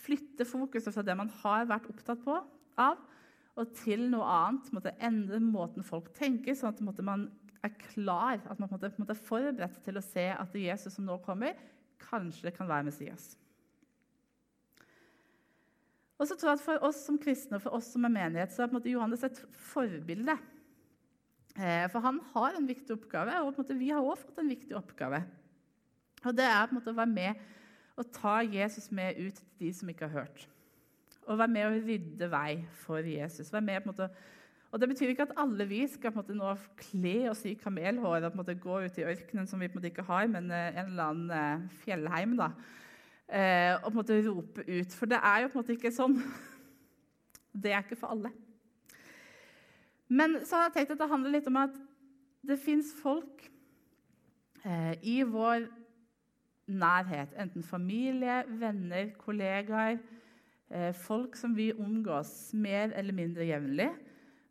flytte 0.03 0.47
fokuset 0.47 0.93
fra 0.95 1.03
det 1.05 1.15
man 1.19 1.31
har 1.41 1.67
vært 1.69 1.89
opptatt 1.91 2.23
på, 2.23 2.39
av, 2.79 2.99
og 3.59 3.73
til 3.75 4.05
noe 4.11 4.27
annet. 4.27 4.71
Måtte 4.75 4.95
endre 5.03 5.39
måten 5.43 5.85
folk 5.85 6.11
tenker, 6.15 6.55
sånn 6.55 6.73
at 6.73 7.03
man 7.03 7.27
er 7.63 7.75
klar, 7.91 8.39
at 8.39 8.59
man 8.59 8.69
på 8.71 8.79
en 8.79 8.95
måte 9.01 9.15
er 9.15 9.27
forberedt 9.27 9.81
til 9.83 9.99
å 9.99 10.05
se 10.05 10.29
at 10.31 10.55
det 10.55 10.63
Jesus 10.67 10.95
som 10.95 11.07
nå 11.07 11.19
kommer, 11.25 11.59
kanskje 11.99 12.53
kan 12.55 12.69
være 12.69 12.87
Messias. 12.87 13.33
Og 16.19 16.27
så 16.27 16.35
tror 16.35 16.51
jeg 16.51 16.59
at 16.59 16.65
For 16.65 16.87
oss 16.87 17.01
som 17.07 17.19
kristne 17.19 17.59
og 17.59 17.63
for 17.63 17.75
oss 17.77 17.93
som 17.93 18.07
er 18.07 18.11
menighet, 18.11 18.51
så 18.51 18.65
er 18.65 18.87
Johannes 18.91 19.23
et 19.23 19.39
forbilde. 19.71 20.35
Eh, 21.59 21.89
for 21.91 21.99
han 21.99 22.21
har 22.33 22.55
en 22.55 22.67
viktig 22.67 22.95
oppgave, 22.95 23.35
og 23.43 23.57
måte 23.57 23.75
vi 23.75 23.91
har 23.91 23.99
også 23.99 24.29
fått 24.29 24.39
en 24.39 24.51
viktig 24.53 24.75
oppgave. 24.79 25.23
Og 26.23 26.35
Det 26.35 26.45
er 26.45 26.71
måte 26.71 26.91
å 26.91 26.95
være 26.95 27.11
med 27.11 27.47
og 27.99 28.11
ta 28.15 28.39
Jesus 28.47 28.91
med 28.95 29.17
ut 29.19 29.35
til 29.35 29.47
de 29.59 29.73
som 29.75 29.89
ikke 29.91 30.07
har 30.07 30.21
hørt. 30.21 30.47
Og 31.27 31.37
være 31.37 31.51
med 31.51 31.65
og 31.67 31.87
rydde 31.87 32.29
vei 32.31 32.63
for 32.85 33.03
Jesus. 33.03 33.51
Med 33.51 33.85
måte 33.85 34.09
og 34.71 34.79
Det 34.79 34.89
betyr 34.89 35.09
ikke 35.09 35.25
at 35.25 35.37
alle 35.41 35.65
vi 35.65 35.87
skal 35.89 36.13
nå 36.13 36.51
kle 36.77 37.29
oss 37.31 37.41
i 37.49 37.55
kamelhår 37.57 38.27
og 38.29 38.51
gå 38.61 38.75
ut 38.85 38.97
i 39.01 39.03
ørkenen, 39.03 39.47
som 39.47 39.59
vi 39.59 39.65
ikke 39.65 40.05
har, 40.05 40.27
men 40.27 40.51
eh, 40.51 40.77
en 40.77 40.91
eller 40.91 41.03
annen 41.03 41.31
eh, 41.31 41.69
fjellheim. 41.81 42.37
da. 42.37 42.51
og 43.83 43.93
rope 44.27 44.61
ut. 44.67 44.93
For 44.93 45.05
det 45.05 45.17
er 45.23 45.41
jo 45.41 45.63
ikke 45.69 45.91
sånn. 45.91 46.21
Det 47.53 47.73
er 47.73 47.81
ikke 47.81 47.97
for 47.97 48.13
alle. 48.13 48.29
Men 50.09 50.39
så 50.45 50.57
har 50.57 50.69
jeg 50.69 50.79
tenkt 50.79 50.95
at 50.95 51.01
det 51.03 51.09
handler 51.11 51.35
litt 51.35 51.47
om 51.49 51.59
at 51.61 51.75
det 52.49 52.57
fins 52.61 52.89
folk 52.97 53.43
eh, 54.65 54.95
i 55.05 55.19
vår 55.27 55.67
nærhet, 56.69 57.33
enten 57.37 57.65
familie, 57.65 58.43
venner, 58.59 59.11
kollegaer, 59.21 59.99
eh, 60.69 60.91
folk 60.93 61.37
som 61.37 61.55
vi 61.57 61.71
omgås 61.73 62.53
mer 62.53 62.93
eller 62.97 63.13
mindre 63.13 63.45
jevnlig, 63.45 63.89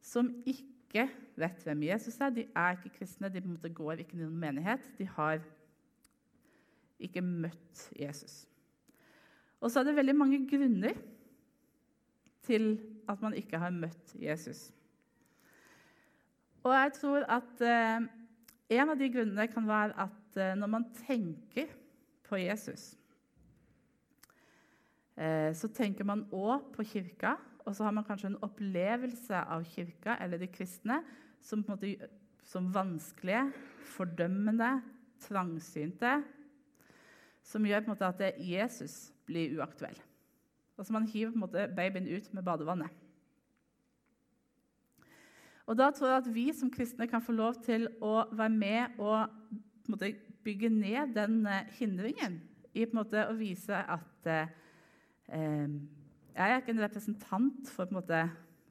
som 0.03 0.31
ikke 0.47 1.09
vet 1.39 1.63
hvem 1.67 1.83
Jesus 1.89 2.21
er. 2.21 2.35
De 2.35 2.47
er 2.55 2.79
ikke 2.79 2.99
kristne, 3.01 3.31
de 3.31 3.43
på 3.43 3.51
en 3.51 3.59
måte 3.59 3.75
går 3.75 4.03
ikke 4.03 4.19
i 4.19 4.23
noen 4.23 4.39
menighet. 4.41 4.87
De 4.99 5.07
har 5.19 5.43
ikke 6.99 7.23
møtt 7.23 7.89
Jesus. 7.99 8.45
Og 9.61 9.71
så 9.71 9.81
er 9.81 9.89
det 9.89 9.99
veldig 9.99 10.15
mange 10.17 10.43
grunner 10.51 10.99
til 12.47 12.79
at 13.11 13.23
man 13.23 13.35
ikke 13.35 13.59
har 13.59 13.75
møtt 13.75 14.15
Jesus. 14.19 14.69
Og 16.69 16.75
jeg 16.77 16.93
tror 16.99 17.25
at 17.33 17.63
eh, 17.65 18.07
en 18.77 18.91
av 18.93 18.99
de 19.01 19.09
grunnene 19.09 19.47
kan 19.49 19.69
være 19.69 19.95
at 20.05 20.37
eh, 20.37 20.57
når 20.59 20.69
man 20.75 20.85
tenker 21.07 21.71
på 22.29 22.41
Jesus, 22.43 22.91
eh, 25.17 25.55
så 25.57 25.71
tenker 25.73 26.05
man 26.05 26.27
òg 26.29 26.69
på 26.75 26.85
kirka, 26.85 27.39
og 27.65 27.77
så 27.77 27.87
har 27.87 27.97
man 27.97 28.05
kanskje 28.05 28.35
en 28.35 28.43
opplevelse 28.45 29.41
av 29.41 29.65
kirka 29.65 30.19
eller 30.21 30.41
de 30.41 30.51
kristne 30.53 31.01
som, 31.41 31.65
måte, 31.69 31.95
som 32.45 32.69
vanskelige, 32.75 33.47
fordømmende, 33.97 34.71
trangsynte, 35.25 36.19
som 37.49 37.65
gjør 37.65 37.89
måte 37.89 38.13
at 38.13 38.41
Jesus 38.45 39.09
blir 39.29 39.57
uaktuell. 39.57 39.97
Altså 40.77 40.93
Man 40.93 41.09
hiver 41.09 41.33
måte 41.37 41.65
babyen 41.77 42.09
ut 42.13 42.29
med 42.37 42.45
badevannet. 42.45 43.08
Og 45.69 45.77
Da 45.77 45.91
tror 45.93 46.09
jeg 46.09 46.23
at 46.23 46.35
vi 46.35 46.47
som 46.57 46.71
kristne 46.73 47.07
kan 47.07 47.21
få 47.21 47.35
lov 47.37 47.59
til 47.65 47.85
å 48.01 48.23
være 48.33 48.55
med 48.55 49.01
og 49.05 49.29
måte, 49.93 50.15
bygge 50.45 50.71
ned 50.73 51.13
den 51.13 51.43
eh, 51.47 51.69
hindringen 51.77 52.39
i 52.73 52.87
måte 52.97 53.27
å 53.29 53.35
vise 53.37 53.77
at 53.77 54.29
eh, 54.33 54.55
eh, 55.29 55.77
jeg 56.39 56.55
er 56.55 56.63
ikke 56.63 56.73
en 56.73 56.85
representant 56.87 57.69
for 57.75 57.85
en 57.85 57.99
måte, 57.99 58.23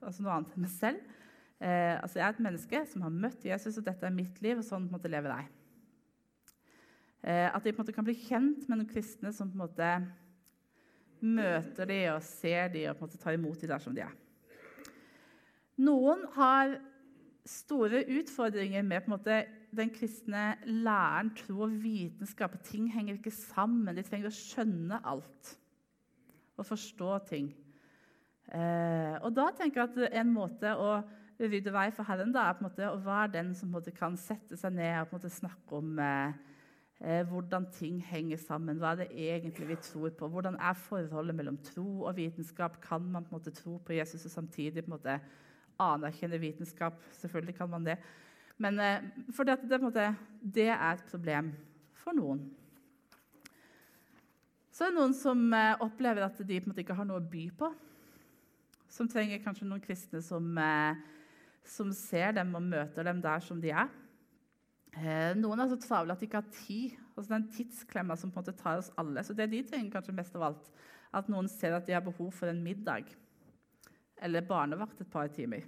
altså 0.01 0.25
noe 0.25 0.39
annet 0.39 0.55
enn 0.55 0.65
meg 0.65 0.73
selv. 0.73 1.15
Eh, 1.59 1.95
altså 1.99 2.17
Jeg 2.17 2.25
er 2.25 2.33
et 2.33 2.45
menneske 2.47 2.83
som 2.89 3.05
har 3.05 3.13
møtt 3.13 3.45
Jesus, 3.45 3.77
og 3.77 3.85
dette 3.85 4.07
er 4.07 4.17
mitt 4.17 4.41
liv, 4.41 4.57
og 4.57 4.65
sånn 4.65 4.89
måte 4.89 5.11
lever 5.11 5.35
jeg. 5.35 5.49
Eh, 7.27 7.47
at 7.51 7.61
de 7.61 7.73
på 7.73 7.81
en 7.81 7.85
måte 7.85 7.93
kan 7.97 8.07
bli 8.07 8.17
kjent 8.23 8.65
med 8.65 8.79
noen 8.79 8.89
kristne 8.89 9.33
som 9.35 9.51
på 9.51 9.59
en 9.59 9.65
måte 9.67 9.91
møter 11.21 11.89
de 11.89 12.05
og 12.13 12.23
ser 12.25 12.71
de 12.73 12.87
og 12.87 12.97
på 12.97 13.03
en 13.03 13.11
måte 13.11 13.21
tar 13.21 13.37
imot 13.37 13.61
de 13.61 13.69
der 13.69 13.83
som 13.83 13.93
de 13.93 14.05
er. 14.05 14.15
Noen 15.77 16.23
har 16.33 16.77
store 17.47 18.01
utfordringer 18.17 18.83
med 18.83 19.07
måte, 19.11 19.43
den 19.77 19.91
kristne 19.93 20.55
læren, 20.65 21.29
tro 21.37 21.61
og 21.67 21.77
vitenskap. 21.83 22.55
Ting 22.65 22.87
henger 22.93 23.17
ikke 23.17 23.33
sammen. 23.35 23.95
De 23.95 24.03
trenger 24.05 24.31
å 24.31 24.35
skjønne 24.35 24.99
alt 25.05 25.53
og 26.57 26.65
forstå 26.65 27.17
ting. 27.29 27.51
Eh, 28.47 29.15
og 29.21 29.33
da 29.35 29.49
tenker 29.53 29.83
jeg 29.83 29.89
at 30.07 30.19
en 30.21 30.33
måte 30.33 30.71
å 30.79 30.91
rydde 31.37 31.73
vei 31.75 31.89
for 31.93 32.07
Herren 32.07 32.31
da, 32.33 32.47
er 32.47 32.57
på 32.57 32.63
en 32.63 32.69
måte 32.69 32.89
å 32.89 32.99
være 33.03 33.33
den 33.35 33.53
som 33.55 33.75
kan 33.93 34.15
sette 34.17 34.57
seg 34.57 34.73
ned 34.73 35.01
og 35.01 35.09
på 35.09 35.17
en 35.17 35.19
måte 35.19 35.33
snakke 35.35 35.77
om 35.77 35.99
eh, 36.01 36.37
eh, 37.03 37.23
hvordan 37.29 37.67
ting 37.75 37.99
henger 38.01 38.39
sammen. 38.41 38.79
Hva 38.81 38.95
er 38.95 39.03
det 39.03 39.09
egentlig 39.27 39.67
vi 39.73 39.81
tror 39.89 40.15
på? 40.17 40.31
Hvordan 40.33 40.57
er 40.57 40.79
forholdet 40.87 41.37
mellom 41.37 41.59
tro 41.61 42.07
og 42.07 42.15
vitenskap? 42.17 42.79
Kan 42.81 43.11
man 43.11 43.27
på 43.27 43.35
en 43.35 43.41
måte 43.41 43.53
tro 43.53 43.77
på 43.77 43.99
Jesus 43.99 44.25
og 44.25 44.33
samtidig 44.33 44.85
på 44.85 44.93
en 44.93 44.97
måte 44.97 45.19
anerkjenne 45.81 46.39
vitenskap? 46.41 46.97
Selvfølgelig 47.19 47.55
kan 47.57 47.69
man 47.69 47.85
det. 47.85 47.97
Men 48.57 48.79
eh, 48.81 49.03
for 49.33 49.45
det, 49.45 49.59
det, 49.69 49.79
måte, 49.81 50.11
det, 50.41 50.69
er 50.73 50.95
et 50.95 51.09
problem 51.09 51.51
for 52.01 52.17
noen. 52.17 52.41
Så 54.73 54.85
er 54.85 54.91
det 54.91 54.97
noen 54.97 55.13
som 55.17 55.43
eh, 55.53 55.75
opplever 55.85 56.25
at 56.25 56.41
de 56.41 56.61
måte 56.65 56.81
ikke 56.81 56.97
har 56.97 57.07
noe 57.07 57.21
å 57.21 57.29
by 57.29 57.45
på. 57.57 57.69
Som 58.89 59.09
trenger 59.11 59.43
kanskje 59.43 59.67
noen 59.69 59.83
kristne 59.83 60.23
som, 60.25 60.49
eh, 60.57 60.97
som 61.67 61.93
ser 61.93 62.33
dem 62.39 62.55
og 62.57 62.65
møter 62.65 63.05
dem 63.05 63.21
der 63.21 63.45
som 63.45 63.61
de 63.61 63.73
er. 63.73 63.93
Noen 65.37 65.59
er 65.61 65.67
så 65.69 65.75
travle 65.77 66.15
at 66.15 66.21
de 66.23 66.25
ikke 66.25 66.39
har 66.39 66.53
tid. 66.63 66.95
Altså 67.13 67.35
den 67.35 67.43
tidsklemma 67.53 68.15
som 68.17 68.31
på 68.33 68.39
en 68.39 68.45
måte 68.47 68.57
tar 68.57 68.79
oss 68.79 68.89
alle. 68.97 69.21
Så 69.21 69.35
det 69.37 69.45
de 69.51 69.59
trenger 69.67 69.91
kanskje 69.93 70.15
mest 70.17 70.33
av 70.39 70.47
alt, 70.47 70.71
at 71.13 71.29
noen 71.29 71.45
ser 71.51 71.75
at 71.77 71.85
de 71.85 71.93
har 71.93 72.01
behov 72.01 72.31
for 72.33 72.49
en 72.49 72.63
middag 72.65 73.11
eller 74.21 74.45
barnevakt 74.45 75.01
et 75.01 75.11
par 75.11 75.29
timer. 75.33 75.65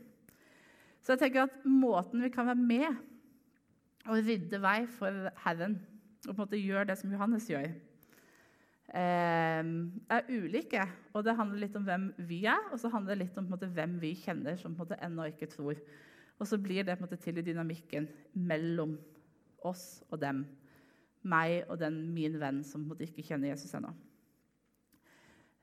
Så 1.01 1.13
jeg 1.13 1.23
tenker 1.23 1.47
at 1.47 1.61
måten 1.65 2.23
vi 2.23 2.31
kan 2.33 2.49
være 2.49 2.59
med 2.59 2.87
og 4.09 4.25
rydde 4.25 4.59
vei 4.63 4.79
for 4.91 5.29
Herren, 5.43 5.77
og 6.27 6.33
på 6.33 6.35
en 6.35 6.41
måte 6.43 6.59
gjøre 6.59 6.87
det 6.89 6.97
som 6.99 7.11
Johannes 7.13 7.47
gjør, 7.49 7.69
eh, 8.93 9.69
er 10.15 10.29
ulike. 10.29 10.85
Og 11.13 11.23
det 11.23 11.35
handler 11.37 11.63
litt 11.63 11.77
om 11.79 11.85
hvem 11.87 12.09
vi 12.29 12.43
er, 12.45 12.61
og 12.71 12.79
så 12.79 12.91
handler 12.91 13.15
det 13.15 13.27
litt 13.27 13.37
om 13.37 13.49
måte, 13.51 13.69
hvem 13.69 13.99
vi 14.01 14.15
kjenner 14.17 14.57
som 14.57 14.75
på 14.75 14.83
en 14.83 14.87
måte 14.87 15.01
ennå 15.05 15.29
ikke 15.31 15.51
tror. 15.53 15.79
Og 16.39 16.47
så 16.47 16.57
blir 16.57 16.83
det 16.83 16.97
på 16.97 17.03
en 17.03 17.07
måte 17.07 17.21
til 17.21 17.37
i 17.37 17.45
dynamikken 17.45 18.07
mellom 18.33 18.97
oss 19.67 20.03
og 20.09 20.21
dem. 20.21 20.45
Meg 21.23 21.65
og 21.67 21.79
den 21.81 22.13
min 22.15 22.39
venn 22.39 22.63
som 22.63 22.85
måtte 22.87 23.03
ikke 23.03 23.25
kjenner 23.27 23.51
Jesus 23.51 23.73
ennå. 23.75 23.91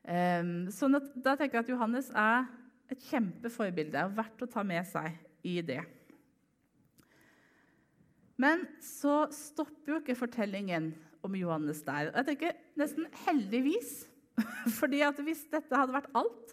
Um, 0.06 0.68
sånn 0.70 0.94
at, 0.94 1.08
da 1.18 1.32
tenker 1.34 1.58
jeg 1.58 1.64
at 1.64 1.70
Johannes 1.72 2.12
er 2.14 2.44
et 2.92 3.06
kjempeforbilde 3.10 4.04
og 4.06 4.16
verdt 4.16 4.44
å 4.44 4.50
ta 4.50 4.64
med 4.66 4.86
seg 4.88 5.14
i 5.46 5.58
det. 5.66 5.82
Men 8.40 8.66
så 8.84 9.24
stopper 9.32 9.94
jo 9.94 10.00
ikke 10.02 10.18
fortellingen 10.18 10.90
om 11.24 11.36
Johannes 11.38 11.80
der. 11.86 12.10
Og 12.10 12.20
jeg 12.20 12.28
tenker 12.30 12.58
nesten 12.78 13.08
heldigvis. 13.24 14.04
Fordi 14.78 15.00
at 15.06 15.18
hvis 15.24 15.46
dette 15.52 15.78
hadde 15.78 15.96
vært 15.96 16.12
alt, 16.18 16.52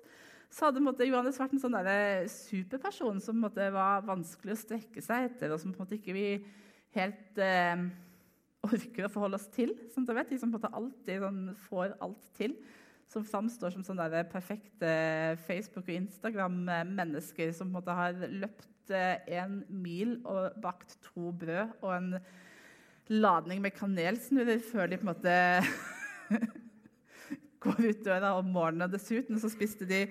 så 0.53 0.69
hadde 0.69 0.83
måtte, 0.85 1.05
Johannes 1.07 1.39
vært 1.41 1.55
en 1.55 1.63
sånn 1.63 1.77
superperson 2.29 3.19
som 3.23 3.39
måtte, 3.41 3.65
var 3.73 4.05
vanskelig 4.05 4.53
å 4.53 4.61
strekke 4.61 5.01
seg 5.01 5.31
etter, 5.31 5.51
og 5.51 5.59
som 5.59 5.73
på 5.73 5.81
en 5.81 5.87
måte 5.87 5.97
ikke 5.97 6.13
vi 6.15 6.27
helt 6.93 7.41
eh, 7.41 7.87
orker 8.63 9.07
å 9.07 9.11
forholde 9.11 9.39
oss 9.41 9.49
til. 9.53 9.73
Sånn 9.91 10.05
vet, 10.07 10.29
De 10.29 10.37
som 10.39 10.53
på 10.53 10.59
en 10.59 10.61
måte 10.61 10.77
alltid 10.77 11.25
sånn, 11.25 11.41
får 11.65 11.97
alt 12.05 12.29
til. 12.37 12.55
Som 13.11 13.25
framstår 13.27 13.73
som 13.75 13.83
sånne 13.85 14.23
perfekte 14.31 14.93
Facebook- 15.47 15.87
og 15.87 15.95
Instagram-mennesker 15.95 17.51
som 17.53 17.69
på 17.69 17.73
en 17.73 17.79
måte 17.79 17.97
har 17.97 18.17
løpt 18.31 18.93
eh, 18.93 19.21
en 19.39 19.61
mil 19.69 20.17
og 20.23 20.55
bakt 20.63 20.97
to 21.05 21.31
brød 21.31 21.77
og 21.81 21.91
en 21.97 22.13
ladning 23.11 23.61
med 23.61 23.75
kanelsnurrer 23.75 24.61
før 24.63 24.89
de 24.89 24.97
på 24.97 25.05
en 25.05 25.11
måte 25.11 25.35
går 27.63 27.89
ut 27.89 28.05
døra 28.05 28.33
om 28.39 28.53
morgenen. 28.55 28.91
Dessuten 28.91 29.39
så 29.39 29.51
spiste 29.51 29.89
de 29.89 30.05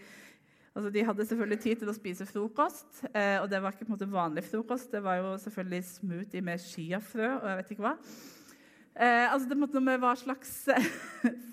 Altså, 0.72 0.88
de 0.88 1.02
hadde 1.04 1.25
selvfølgelig 1.28 1.58
tid 1.61 1.80
til 1.82 1.90
å 1.92 1.92
spise 1.92 2.25
frokost, 2.25 3.02
eh, 3.12 3.37
og 3.42 3.50
det 3.52 3.58
var 3.61 3.75
ikke 3.75 3.84
på 3.84 3.90
en 3.90 3.92
måte 3.92 4.06
vanlig 4.08 4.44
frokost. 4.46 4.88
Det 4.94 5.02
var 5.04 5.18
jo 5.18 5.34
selvfølgelig 5.42 5.84
smoothie 5.84 6.40
med 6.40 6.62
chiafrø 6.64 7.26
og 7.34 7.44
jeg 7.50 7.58
vet 7.58 7.72
ikke 7.75 7.84
hva. 7.84 7.92
Eh, 8.92 9.32
altså, 9.32 9.49
det 9.49 9.56
måtte 9.56 9.78
noe 9.78 9.87
med 9.87 10.00
Hva 10.02 10.12
slags 10.20 10.66
eh, 10.68 10.88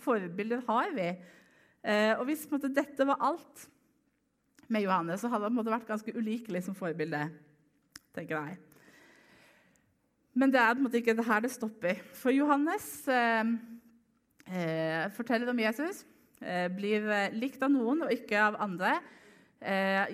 forbilder 0.04 0.64
har 0.68 0.90
vi? 0.96 1.10
Eh, 1.84 2.14
og 2.18 2.26
Hvis 2.28 2.48
måtte, 2.52 2.72
dette 2.74 3.08
var 3.08 3.22
alt 3.24 3.68
med 4.70 4.84
Johannes, 4.84 5.22
så 5.24 5.32
hadde 5.32 5.48
han 5.48 5.56
vært 5.72 5.88
ganske 5.88 6.14
ulikelig 6.14 6.66
som 6.68 6.76
forbilde. 6.78 7.30
tenker 8.14 8.36
jeg. 8.36 8.58
Men 10.36 10.52
det 10.52 10.60
er 10.62 10.78
måte 10.80 11.00
ikke 11.00 11.16
det 11.18 11.26
her 11.26 11.42
det 11.42 11.52
stopper. 11.52 12.02
For 12.14 12.32
Johannes 12.36 13.08
eh, 13.08 13.54
eh, 14.46 15.08
forteller 15.16 15.50
om 15.50 15.60
Jesus. 15.60 16.04
Eh, 16.40 16.68
blir 16.72 17.08
likt 17.36 17.64
av 17.64 17.72
noen 17.74 18.06
og 18.06 18.14
ikke 18.14 18.40
av 18.50 18.60
andre. 18.62 19.00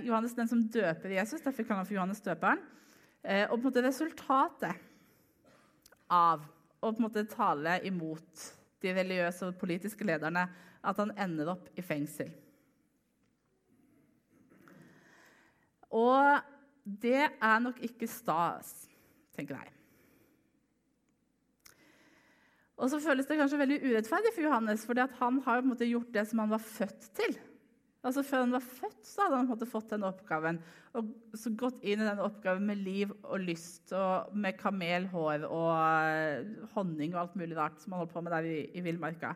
Johannes 0.01 0.33
den 0.33 0.47
som 0.49 0.63
døper 0.73 1.11
Jesus, 1.13 1.43
derfor 1.43 1.67
kaller 1.67 1.83
han 1.83 1.85
for 1.85 1.93
Johannes 1.93 2.23
døperen. 2.25 2.63
og 3.45 3.51
på 3.51 3.59
en 3.59 3.65
måte 3.67 3.83
resultatet 3.85 4.79
av 6.09 6.41
å 6.85 6.93
på 6.93 7.01
en 7.01 7.07
måte 7.07 7.25
tale 7.29 7.79
imot 7.87 8.47
de 8.83 8.93
religiøse 8.93 9.49
og 9.49 9.59
politiske 9.59 10.05
lederne, 10.07 10.45
at 10.85 10.99
han 11.01 11.13
ender 11.17 11.55
opp 11.55 11.69
i 11.77 11.83
fengsel. 11.85 12.29
Og 15.95 16.43
det 16.85 17.23
er 17.25 17.63
nok 17.63 17.79
ikke 17.87 18.09
stas, 18.09 18.73
tenker 19.33 19.57
jeg. 19.57 19.71
Og 22.75 22.91
så 22.91 22.99
føles 22.99 23.27
det 23.27 23.37
kanskje 23.39 23.61
veldig 23.61 23.79
urettferdig 23.85 24.33
for 24.35 24.45
Johannes, 24.45 24.83
for 24.85 24.99
han 24.99 25.41
har 25.45 25.63
gjort 25.87 26.13
det 26.13 26.25
som 26.27 26.43
han 26.43 26.51
var 26.51 26.63
født 26.63 27.07
til. 27.15 27.37
Altså 28.05 28.21
Før 28.21 28.43
han 28.43 28.53
var 28.53 28.61
født, 28.61 28.99
så 29.07 29.25
hadde 29.25 29.39
han 29.41 29.67
fått 29.69 29.89
den 29.95 30.05
oppgaven 30.05 30.59
og 30.95 31.09
så 31.35 31.51
gått 31.57 31.81
inn 31.83 31.99
i 31.99 32.07
den 32.07 32.21
oppgaven 32.23 32.67
med 32.69 32.79
liv 32.85 33.09
og 33.25 33.41
lyst 33.43 33.91
og 33.97 34.31
med 34.37 34.55
kamelhår 34.59 35.43
og 35.49 36.69
honning 36.75 37.15
og 37.15 37.23
alt 37.23 37.35
mulig 37.39 37.57
rart 37.57 37.81
som 37.81 37.95
han 37.95 38.03
holdt 38.03 38.13
på 38.13 38.23
med 38.23 38.35
der 38.35 38.47
i, 38.47 38.59
i 38.77 38.83
villmarka. 38.85 39.33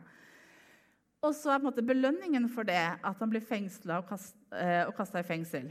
Og 1.25 1.35
så 1.35 1.51
er 1.51 1.59
på 1.59 1.65
en 1.65 1.69
måte 1.71 1.83
belønningen 1.83 2.47
for 2.53 2.67
det 2.67 2.79
at 2.79 3.19
han 3.19 3.31
blir 3.31 3.43
fengsla 3.43 3.99
og, 3.99 4.07
kast, 4.07 4.37
eh, 4.55 4.85
kasta 4.95 5.19
i 5.19 5.27
fengsel. 5.27 5.67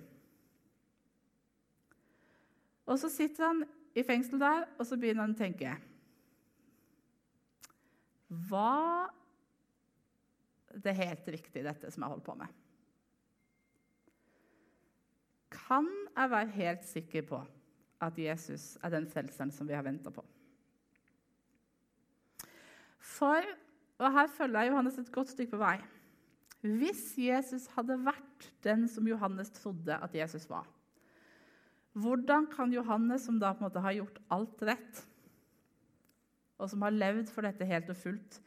Og 2.89 2.99
så 3.01 3.09
sitter 3.13 3.47
han 3.47 3.65
i 3.97 4.05
fengsel 4.05 4.41
der, 4.41 4.67
og 4.77 4.85
så 4.89 4.99
begynner 5.01 5.25
han 5.25 5.37
å 5.37 5.41
tenke 5.41 5.77
Hva 8.51 9.09
det 10.85 10.99
helt 10.99 11.29
riktig, 11.33 11.63
dette 11.65 11.91
som 11.91 12.05
jeg 12.05 12.13
holder 12.13 12.27
på 12.27 12.37
med? 12.37 12.58
Kan 15.53 15.89
jeg 16.17 16.31
være 16.31 16.57
helt 16.57 16.85
sikker 16.85 17.25
på 17.29 17.43
at 18.05 18.19
Jesus 18.19 18.77
er 18.83 18.93
den 18.95 19.09
frelseren 19.11 19.53
som 19.55 19.69
vi 19.69 19.77
har 19.77 19.87
venta 19.87 20.13
på? 20.15 20.25
For, 23.19 23.45
og 23.99 24.13
her 24.15 24.29
følger 24.31 24.61
jeg 24.61 24.73
Johannes 24.73 24.99
et 25.01 25.13
godt 25.13 25.33
stykke 25.33 25.57
på 25.57 25.63
vei 25.63 25.79
Hvis 26.61 27.15
Jesus 27.19 27.67
hadde 27.75 27.97
vært 28.05 28.49
den 28.67 28.85
som 28.91 29.07
Johannes 29.09 29.51
trodde 29.55 29.97
at 29.97 30.15
Jesus 30.15 30.49
var, 30.51 30.67
hvordan 31.99 32.47
kan 32.51 32.73
Johannes, 32.73 33.25
som 33.25 33.39
da 33.41 33.53
på 33.55 33.63
en 33.63 33.69
måte 33.69 33.83
har 33.83 33.97
gjort 33.97 34.19
alt 34.35 34.63
rett, 34.67 35.01
og 36.59 36.71
som 36.71 36.83
har 36.83 36.95
levd 36.95 37.31
for 37.33 37.47
dette 37.47 37.67
helt 37.67 37.91
og 37.91 37.99
fullt 37.99 38.39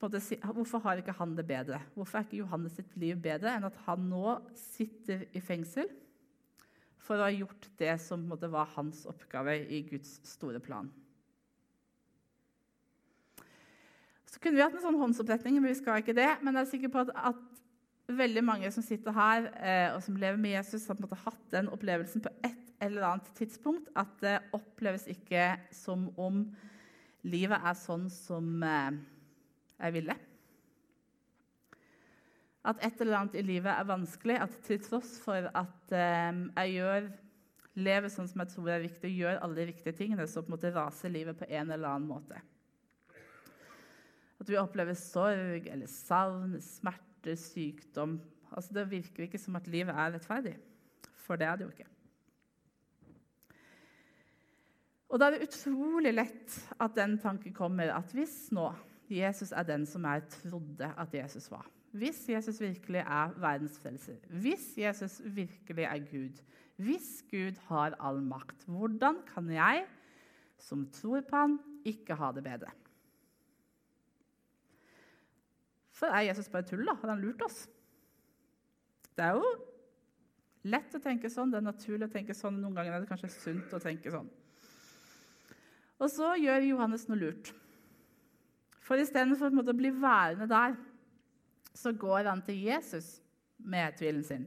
måte, 0.00 0.20
Hvorfor 0.54 0.78
har 0.78 1.00
ikke 1.00 1.16
han 1.18 1.36
det 1.36 1.46
bedre? 1.46 1.80
Hvorfor 1.94 2.18
er 2.18 2.26
ikke 2.26 2.42
Johannes 2.42 2.76
sitt 2.78 2.96
liv 2.96 3.16
bedre 3.22 3.56
enn 3.56 3.66
at 3.66 3.78
han 3.86 4.04
nå 4.10 4.36
sitter 4.54 5.26
i 5.34 5.42
fengsel 5.42 5.88
for 7.08 7.18
å 7.18 7.26
ha 7.26 7.32
gjort 7.32 7.68
det 7.80 7.94
som 8.04 8.26
måte, 8.28 8.50
var 8.52 8.68
hans 8.76 9.06
oppgave 9.08 9.56
i 9.72 9.80
Guds 9.88 10.18
store 10.28 10.60
plan? 10.60 10.90
Så 14.28 14.42
kunne 14.42 14.58
vi 14.58 14.62
hatt 14.62 14.76
en 14.76 14.84
sånn 14.84 15.00
håndsoppretning, 15.00 15.56
men 15.56 15.72
vi 15.72 15.78
skal 15.78 16.02
ikke 16.02 16.16
det. 16.16 16.28
Men 16.44 16.58
jeg 16.58 16.66
er 16.66 16.70
sikker 16.74 16.92
på 16.92 17.00
at, 17.06 17.12
at 17.32 18.12
veldig 18.20 18.44
mange 18.44 18.70
som 18.72 18.84
sitter 18.84 19.16
her 19.16 19.48
eh, 19.56 19.88
og 19.94 20.02
som 20.04 20.16
lever 20.20 20.40
med 20.40 20.54
Jesus, 20.58 20.86
har 20.88 21.00
måte 21.00 21.18
hatt 21.24 21.44
den 21.54 21.70
opplevelsen 21.72 22.24
på 22.24 22.32
et 22.46 22.84
eller 22.84 23.08
annet 23.08 23.32
tidspunkt. 23.38 23.88
At 23.98 24.12
det 24.22 24.38
oppleves 24.56 25.08
ikke 25.10 25.54
som 25.74 26.10
om 26.20 26.44
livet 27.26 27.64
er 27.64 27.76
sånn 27.80 28.06
som 28.12 28.60
eh, 28.62 29.00
jeg 29.78 29.96
ville. 29.96 30.18
At 32.66 32.80
et 32.82 33.00
eller 33.00 33.20
annet 33.20 33.38
i 33.38 33.44
livet 33.46 33.70
er 33.70 33.86
vanskelig. 33.86 34.38
At 34.42 34.54
til 34.66 34.80
tross 34.82 35.16
for 35.22 35.48
at 35.56 35.94
eh, 35.94 36.44
jeg 36.58 36.74
gjør, 36.78 37.08
lever 37.78 38.12
sånn 38.12 38.28
som 38.30 38.42
jeg 38.42 38.52
tror 38.54 38.70
er 38.74 38.86
viktig, 38.86 39.10
gjør 39.14 39.42
alle 39.42 39.60
de 39.60 39.66
riktige 39.70 39.94
tingene, 39.96 40.26
så 40.26 40.42
på 40.42 40.50
en 40.50 40.56
måte 40.56 40.72
raser 40.74 41.12
livet 41.14 41.38
på 41.38 41.46
en 41.48 41.70
eller 41.70 41.90
annen 41.92 42.08
måte. 42.10 42.40
At 44.38 44.50
vi 44.50 44.58
opplever 44.58 44.98
sorg 44.98 45.66
eller 45.66 45.90
savn, 45.90 46.58
smerte, 46.62 47.34
sykdom 47.38 48.18
altså, 48.54 48.74
Det 48.74 48.90
virker 48.90 49.26
ikke 49.26 49.40
som 49.42 49.58
at 49.58 49.66
livet 49.70 49.94
er 49.94 50.12
rettferdig, 50.14 50.54
for 51.18 51.38
det 51.38 51.48
er 51.48 51.58
det 51.58 51.66
jo 51.66 51.72
ikke. 51.74 51.88
Og 55.08 55.20
da 55.20 55.28
er 55.28 55.36
det 55.36 55.48
utrolig 55.48 56.12
lett 56.12 56.58
at 56.76 56.94
den 56.98 57.16
tanken 57.20 57.54
kommer 57.56 57.94
at 57.94 58.12
hvis 58.14 58.50
nå 58.54 58.68
Jesus 59.08 59.54
er 59.56 59.64
den 59.64 59.86
som 59.88 60.04
jeg 60.04 60.26
trodde 60.34 60.90
at 61.00 61.14
Jesus 61.16 61.48
var 61.50 61.64
Hvis 61.98 62.20
Jesus 62.30 62.60
virkelig 62.62 63.00
er 63.02 63.34
verdens 63.42 63.78
frelser, 63.82 64.18
hvis 64.30 64.70
Jesus 64.78 65.20
virkelig 65.24 65.86
er 65.88 66.04
Gud, 66.10 66.42
hvis 66.78 67.24
Gud 67.30 67.58
har 67.66 67.96
all 67.98 68.20
makt, 68.22 68.66
hvordan 68.66 69.22
kan 69.26 69.50
jeg, 69.50 69.86
som 70.58 70.86
tror 70.94 71.24
på 71.26 71.36
han, 71.36 71.58
ikke 71.86 72.14
ha 72.18 72.30
det 72.36 72.44
bedre? 72.46 72.70
For 75.98 76.14
er 76.14 76.28
Jesus 76.28 76.48
bare 76.48 76.62
tull. 76.62 76.86
da. 76.86 76.94
Har 76.94 77.10
han 77.10 77.22
lurt 77.22 77.42
oss? 77.42 77.64
Det 79.18 79.24
er 79.26 79.34
jo 79.34 79.48
lett 80.70 80.94
å 80.94 81.00
tenke 81.02 81.30
sånn, 81.32 81.50
det 81.50 81.58
er 81.58 81.66
naturlig 81.66 82.06
å 82.06 82.12
tenke 82.12 82.36
sånn. 82.36 82.60
Noen 82.62 82.76
ganger 82.76 82.94
er 82.94 83.02
det 83.02 83.10
kanskje 83.10 83.32
sunt 83.34 83.74
å 83.74 83.80
tenke 83.82 84.12
sånn. 84.14 84.28
Og 85.98 86.12
så 86.12 86.36
gjør 86.38 86.68
Johannes 86.68 87.08
noe 87.10 87.18
lurt. 87.18 87.50
For 88.86 89.00
istedenfor 89.02 89.50
å 89.50 89.76
bli 89.76 89.90
værende 89.90 90.46
der, 90.48 90.76
så 91.74 91.92
går 91.92 92.30
han 92.30 92.42
til 92.42 92.62
Jesus 92.68 93.18
med 93.58 93.98
tvilen 93.98 94.24
sin. 94.24 94.46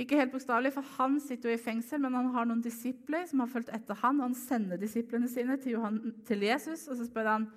Ikke 0.00 0.16
helt 0.16 0.32
bokstavelig, 0.32 0.72
for 0.72 0.86
Han 0.96 1.18
sitter 1.20 1.50
jo 1.50 1.56
i 1.58 1.62
fengsel, 1.62 2.00
men 2.00 2.14
han 2.14 2.30
har 2.34 2.46
noen 2.48 2.62
disipler 2.64 3.26
som 3.28 3.42
har 3.42 3.50
fulgt 3.50 3.72
etter 3.74 3.98
han, 4.00 4.20
og 4.20 4.30
Han 4.30 4.38
sender 4.38 4.80
disiplene 4.80 5.28
sine 5.28 5.58
til, 5.60 5.76
Johan, 5.76 5.98
til 6.26 6.46
Jesus, 6.46 6.86
og 6.88 6.96
så 6.96 7.08
spør 7.08 7.34
han 7.34 7.50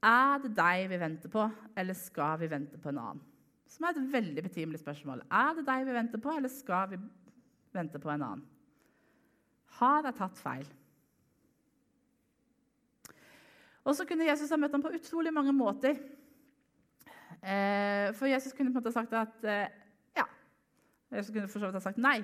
er 0.00 0.40
det 0.40 0.54
deg 0.56 0.86
vi 0.88 0.96
venter 0.96 1.28
på, 1.28 1.44
eller 1.76 1.96
skal 1.96 2.38
vi 2.40 2.48
vente 2.48 2.78
på 2.80 2.88
en 2.88 3.00
annen? 3.02 3.24
Som 3.68 3.84
er 3.86 3.94
et 3.94 4.12
veldig 4.12 4.42
betimelig 4.42 4.80
spørsmål. 4.80 5.20
Er 5.28 5.52
det 5.58 5.66
deg 5.68 5.84
vi 5.86 5.94
venter 5.94 6.22
på, 6.22 6.32
eller 6.32 6.50
skal 6.50 6.88
vi 6.90 6.98
vente 7.76 8.00
på 8.00 8.10
en 8.10 8.24
annen? 8.24 8.46
Har 9.78 10.08
jeg 10.08 10.16
tatt 10.16 10.40
feil? 10.40 10.64
Og 13.84 13.94
så 13.96 14.06
kunne 14.08 14.26
Jesus 14.26 14.50
ha 14.52 14.58
møtt 14.60 14.74
ham 14.74 14.82
på 14.84 14.92
utrolig 14.96 15.32
mange 15.36 15.52
måter. 15.56 16.00
Eh, 17.40 18.10
for 18.14 18.28
Jesus 18.28 18.52
kunne 18.52 18.72
på 18.72 18.78
en 18.78 18.82
måte 18.82 18.92
sagt 18.92 19.12
at 19.16 19.48
eh, 19.48 19.72
ja. 20.16 20.26
Jesus 21.12 21.32
kunne 21.32 21.48
for 21.48 21.58
så 21.58 21.66
vidt 21.66 21.78
ha 21.80 21.84
sagt 21.84 21.98
nei. 21.98 22.20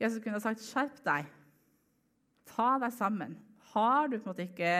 Jesus 0.00 0.22
kunne 0.22 0.40
ha 0.40 0.42
sagt 0.42 0.60
'skjerp 0.60 0.98
deg'. 1.04 1.30
Ta 2.46 2.78
deg 2.82 2.92
sammen. 2.92 3.38
Har 3.72 4.06
du 4.06 4.18
på 4.18 4.24
en 4.24 4.32
måte 4.34 4.48
ikke 4.48 4.72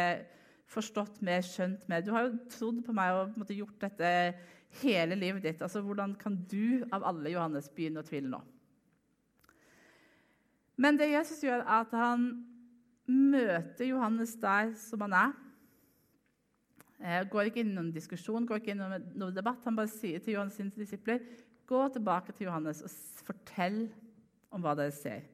forstått 0.73 1.21
mer, 1.25 1.45
skjønt 1.45 1.87
mer. 1.91 2.03
Du 2.05 2.13
har 2.15 2.27
jo 2.27 2.39
trodd 2.53 2.81
på 2.87 2.95
meg 2.97 3.17
og 3.17 3.37
måte, 3.41 3.57
gjort 3.57 3.79
dette 3.83 4.09
hele 4.83 5.19
livet 5.19 5.45
ditt. 5.45 5.63
Altså, 5.63 5.83
Hvordan 5.85 6.15
kan 6.21 6.39
du 6.51 6.85
av 6.93 7.05
alle 7.09 7.35
Johannes 7.35 7.69
begynne 7.73 8.03
å 8.03 8.07
tvile 8.07 8.33
nå? 8.33 8.41
Men 10.81 10.99
det 10.99 11.13
Jesus 11.13 11.43
gjør, 11.45 11.61
er 11.61 11.85
at 11.85 11.93
han 11.95 12.31
møter 13.07 13.91
Johannes 13.91 14.35
der 14.41 14.73
som 14.81 15.05
han 15.05 15.17
er. 15.19 15.35
Eh, 17.03 17.25
går 17.27 17.51
ikke 17.51 17.65
inn 17.65 17.73
i 17.73 17.75
noen 17.75 17.91
diskusjon, 17.95 18.47
går 18.47 18.61
ikke 18.61 18.77
inn 18.77 18.85
i 18.85 19.01
noen 19.19 19.35
debatt. 19.35 19.65
Han 19.67 19.79
bare 19.79 19.91
sier 19.91 20.23
til 20.23 20.37
Johannes 20.37 20.55
sine 20.61 20.71
disipler 20.77 21.25
gå 21.67 21.83
tilbake 21.95 22.35
til 22.37 22.47
Johannes 22.49 22.83
og 22.85 22.93
fortell 23.27 23.85
om 24.53 24.63
hva 24.63 24.75
dere 24.79 24.95
ser. 24.95 25.25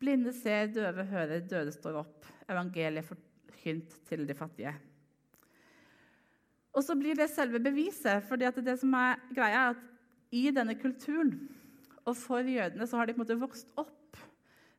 Blinde 0.00 0.32
ser, 0.36 0.68
døve 0.72 1.06
hører, 1.08 1.44
døde 1.48 1.72
står 1.74 2.00
opp. 2.02 2.28
Evangeliet 2.50 3.06
forkynt 3.08 3.96
til 4.08 4.24
de 4.28 4.36
fattige. 4.36 4.74
Og 6.74 6.82
så 6.82 6.96
blir 6.98 7.16
det 7.18 7.30
selve 7.30 7.60
beviset. 7.62 8.24
for 8.24 8.36
det 8.36 8.78
som 8.80 8.94
er 8.94 9.20
greia 9.34 9.68
er 9.68 9.74
at 9.74 9.82
I 10.34 10.50
denne 10.50 10.74
kulturen 10.74 11.48
og 12.04 12.16
for 12.16 12.42
jødene 12.42 12.86
så 12.86 12.96
har 12.96 13.06
de 13.06 13.14
på 13.14 13.22
en 13.22 13.24
måte 13.24 13.40
vokst 13.40 13.68
opp 13.76 14.18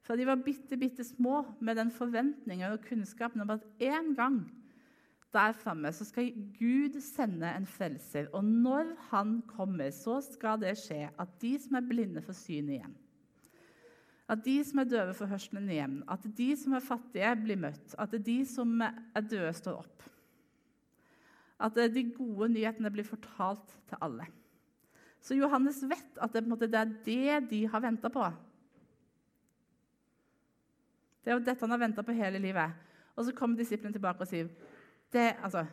fra 0.06 0.16
de 0.16 0.26
var 0.28 0.38
bitte, 0.46 0.78
bitte 0.78 1.04
små 1.04 1.42
med 1.60 1.80
den 1.80 1.90
forventningen 1.92 2.72
og 2.72 2.84
kunnskapen 2.86 3.42
om 3.42 3.56
at 3.56 3.64
en 3.82 4.14
gang 4.16 4.44
der 5.36 5.56
framme 5.58 5.92
så 5.94 6.08
skal 6.08 6.32
Gud 6.58 6.96
sende 7.04 7.50
en 7.52 7.68
frelser. 7.68 8.30
Og 8.34 8.44
når 8.46 8.94
han 9.12 9.42
kommer, 9.50 9.92
så 9.94 10.22
skal 10.24 10.62
det 10.64 10.78
skje 10.80 11.10
at 11.12 11.36
de 11.42 11.56
som 11.62 11.78
er 11.80 11.90
blinde, 11.90 12.24
får 12.24 12.40
syn 12.40 12.72
igjen. 12.78 12.96
At 14.32 14.42
de 14.46 14.56
som 14.66 14.82
er 14.82 14.90
døve, 14.90 15.14
får 15.14 15.30
hørselen 15.30 15.68
igjen. 15.70 16.00
At 16.10 16.24
de 16.38 16.48
som 16.58 16.74
er 16.74 16.86
fattige, 16.86 17.36
blir 17.44 17.60
møtt. 17.62 17.94
At 18.02 18.16
de 18.26 18.40
som 18.50 18.80
er 18.82 19.22
døde, 19.22 19.52
står 19.54 19.84
opp. 19.84 20.08
At 21.62 21.78
de 21.94 22.08
gode 22.16 22.50
nyhetene 22.56 22.92
blir 22.92 23.06
fortalt 23.08 23.76
til 23.90 24.02
alle. 24.02 24.26
Så 25.22 25.38
Johannes 25.38 25.84
vet 25.86 26.18
at 26.22 26.34
det, 26.34 26.44
det 26.72 26.74
er 26.82 26.90
det 27.06 27.50
de 27.52 27.62
har 27.70 27.82
venta 27.82 28.10
på. 28.14 28.26
Det 31.24 31.32
er 31.32 31.40
jo 31.40 31.46
dette 31.46 31.66
han 31.66 31.74
har 31.74 31.82
venta 31.82 32.04
på 32.06 32.14
hele 32.14 32.42
livet. 32.42 32.74
Og 33.16 33.26
så 33.26 33.34
kommer 33.34 33.58
disiplene 33.58 33.96
tilbake 33.96 34.26
og 34.26 34.30
sier 34.30 34.50
det, 35.16 35.30
altså, 35.44 35.66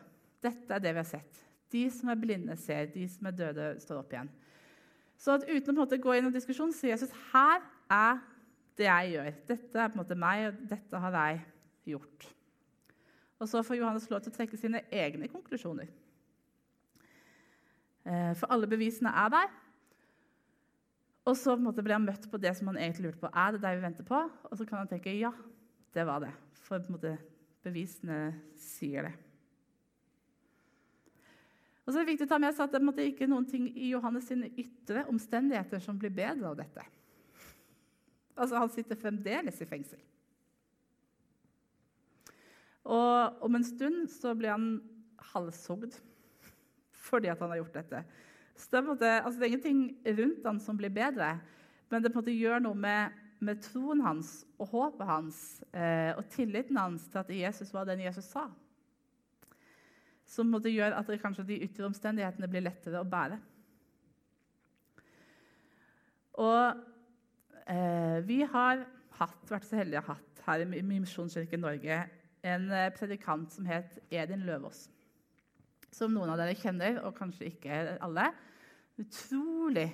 dette 0.43 0.75
er 0.75 0.83
det 0.83 0.93
vi 0.93 1.01
har 1.01 1.09
sett. 1.09 1.41
De 1.73 1.83
som 1.91 2.11
er 2.13 2.19
blinde, 2.19 2.55
ser. 2.59 2.87
De 2.93 3.05
som 3.09 3.27
er 3.29 3.37
døde, 3.37 3.69
står 3.81 4.03
opp 4.03 4.13
igjen. 4.13 4.29
Så 5.19 5.37
uten 5.47 5.79
å 5.79 5.87
gå 5.87 6.15
inn 6.15 6.27
i 6.27 6.29
en 6.29 6.35
diskusjon 6.35 6.73
sier 6.75 6.95
Jesus 6.95 7.13
her 7.31 7.61
er 7.91 8.21
det 8.77 8.87
jeg 8.87 9.11
gjør. 9.13 9.33
Dette 9.49 9.79
er 9.79 9.91
på 9.91 9.97
en 9.97 10.01
måte 10.01 10.17
meg, 10.19 10.47
og 10.49 10.63
dette 10.69 11.01
har 11.05 11.17
jeg 11.19 11.43
gjort. 11.93 12.29
Og 13.41 13.49
så 13.49 13.61
får 13.65 13.79
Johannes 13.79 14.07
lov 14.11 14.23
til 14.23 14.33
å 14.33 14.37
trekke 14.37 14.59
sine 14.59 14.83
egne 14.93 15.29
konklusjoner. 15.31 15.89
Eh, 18.03 18.31
for 18.39 18.51
alle 18.53 18.69
bevisene 18.69 19.11
er 19.23 19.33
der. 19.33 19.51
Og 21.23 21.37
så 21.39 21.53
på 21.53 21.61
en 21.61 21.67
måte 21.69 21.83
blir 21.83 21.95
han 21.95 22.05
møtt 22.05 22.25
på 22.31 22.39
det 22.41 22.51
som 22.57 22.71
han 22.71 22.79
egentlig 22.79 23.09
lurte 23.09 23.23
på. 23.23 23.31
Er 23.31 23.55
det 23.55 23.61
det 23.63 23.75
vi 23.77 23.85
venter 23.85 24.07
på? 24.07 24.23
Og 24.49 24.57
så 24.59 24.67
kan 24.67 24.81
han 24.81 24.89
tenke 24.91 25.13
ja, 25.15 25.31
det 25.95 26.07
var 26.07 26.23
det. 26.23 26.33
For 26.65 26.79
på 26.79 26.91
en 26.91 26.97
måte 26.97 27.13
bevisene 27.63 28.33
sier 28.59 29.07
det. 29.07 29.13
Og 31.83 31.91
så 31.91 31.99
er 31.99 32.05
det 32.05 32.13
viktig 32.13 32.27
å 32.29 32.31
ta 32.31 32.39
med 32.39 32.55
seg 32.55 32.69
at 32.69 32.95
det 32.95 33.07
ikke 33.09 33.25
er 33.25 33.31
noen 33.33 33.47
ting 33.49 33.67
i 33.75 33.91
Johannes 33.91 34.29
sine 34.29 34.49
ytre 34.55 35.03
omstendigheter 35.11 35.83
som 35.83 35.97
blir 35.99 36.13
bedre 36.15 36.53
av 36.53 36.59
dette. 36.59 36.85
Altså, 38.33 38.57
han 38.57 38.71
sitter 38.71 38.99
fremdeles 38.99 39.59
i 39.61 39.67
fengsel. 39.67 39.99
Og 42.83 43.43
om 43.45 43.55
en 43.55 43.67
stund 43.67 44.07
så 44.11 44.33
blir 44.35 44.55
han 44.55 44.77
halshogd 45.33 45.99
fordi 47.03 47.29
at 47.29 47.41
han 47.43 47.51
har 47.51 47.59
gjort 47.59 47.75
dette. 47.75 47.99
Så 48.55 48.69
det, 48.71 48.81
måte, 48.87 49.09
altså, 49.19 49.39
det 49.39 49.45
er 49.45 49.51
ingenting 49.51 49.81
rundt 50.19 50.47
han 50.47 50.59
som 50.63 50.77
blir 50.79 50.93
bedre, 50.93 51.35
men 51.91 52.03
det 52.03 52.13
på 52.13 52.19
en 52.19 52.23
måte 52.23 52.35
gjør 52.35 52.63
noe 52.63 52.79
med, 52.79 53.15
med 53.43 53.59
troen 53.65 54.01
hans 54.05 54.31
og 54.55 54.71
håpet 54.71 55.09
hans 55.09 55.39
eh, 55.75 56.13
og 56.15 56.23
tilliten 56.31 56.79
hans 56.79 57.09
til 57.11 57.21
at 57.21 57.33
Jesus 57.33 57.73
var 57.75 57.89
den 57.89 58.05
Jesus 58.05 58.29
sa. 58.31 58.47
Som 60.33 60.49
gjøre 60.73 60.97
at 60.97 61.11
kanskje 61.21 61.45
de 61.51 61.59
ytre 61.67 61.85
omstendighetene 61.85 62.49
blir 62.49 62.65
lettere 62.65 63.01
å 63.03 63.09
bære. 63.09 63.37
Og 66.41 66.81
eh, 67.69 68.17
vi 68.25 68.39
har 68.41 68.81
hatt, 69.19 69.43
vært 69.51 69.69
så 69.69 69.77
heldige 69.77 70.01
å 70.01 70.07
ha 70.07 70.17
hatt 70.17 70.43
her 70.47 70.65
i 70.65 70.81
Misjonskirken 70.81 71.61
Norge 71.61 72.01
en 72.43 72.65
eh, 72.73 72.89
predikant 72.97 73.53
som 73.53 73.69
het 73.69 73.99
Edin 74.09 74.47
Løvaas 74.47 74.87
som 75.93 76.13
noen 76.13 76.31
av 76.33 76.39
dere 76.41 76.57
kjenner, 76.57 76.99
og 77.05 77.15
kanskje 77.17 77.51
ikke 77.51 77.83
alle. 78.03 78.29
Utrolig 79.01 79.89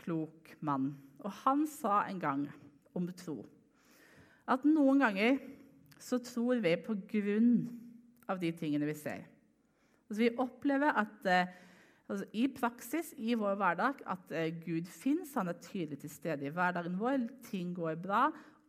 klok 0.00 0.54
mann. 0.64 0.92
Og 1.24 1.32
han 1.44 1.66
sa 1.68 2.04
en 2.08 2.20
gang 2.20 2.44
om 2.96 3.08
tro 3.16 3.42
at 4.50 4.64
noen 4.66 4.98
ganger 4.98 5.36
så 6.02 6.18
tror 6.24 6.58
vi 6.64 6.72
på 6.82 6.96
grunn 7.12 7.52
av 8.26 8.40
de 8.40 8.48
tingene 8.56 8.88
vi 8.88 8.96
ser. 8.98 9.28
Altså, 10.10 10.22
vi 10.24 10.30
opplever 10.42 10.96
at 10.98 11.26
eh, 11.30 11.52
altså, 12.10 12.26
i 12.34 12.48
praksis 12.50 13.12
i 13.22 13.36
vår 13.38 13.54
hverdag 13.60 14.00
at 14.10 14.32
eh, 14.34 14.48
Gud 14.64 14.88
fins. 14.90 15.36
Han 15.38 15.52
er 15.52 15.60
tydelig 15.62 16.00
til 16.02 16.10
stede 16.10 16.48
i 16.48 16.54
hverdagen 16.54 16.98
vår. 16.98 17.28
Ting 17.46 17.70
går 17.76 17.94
bra. 18.02 18.24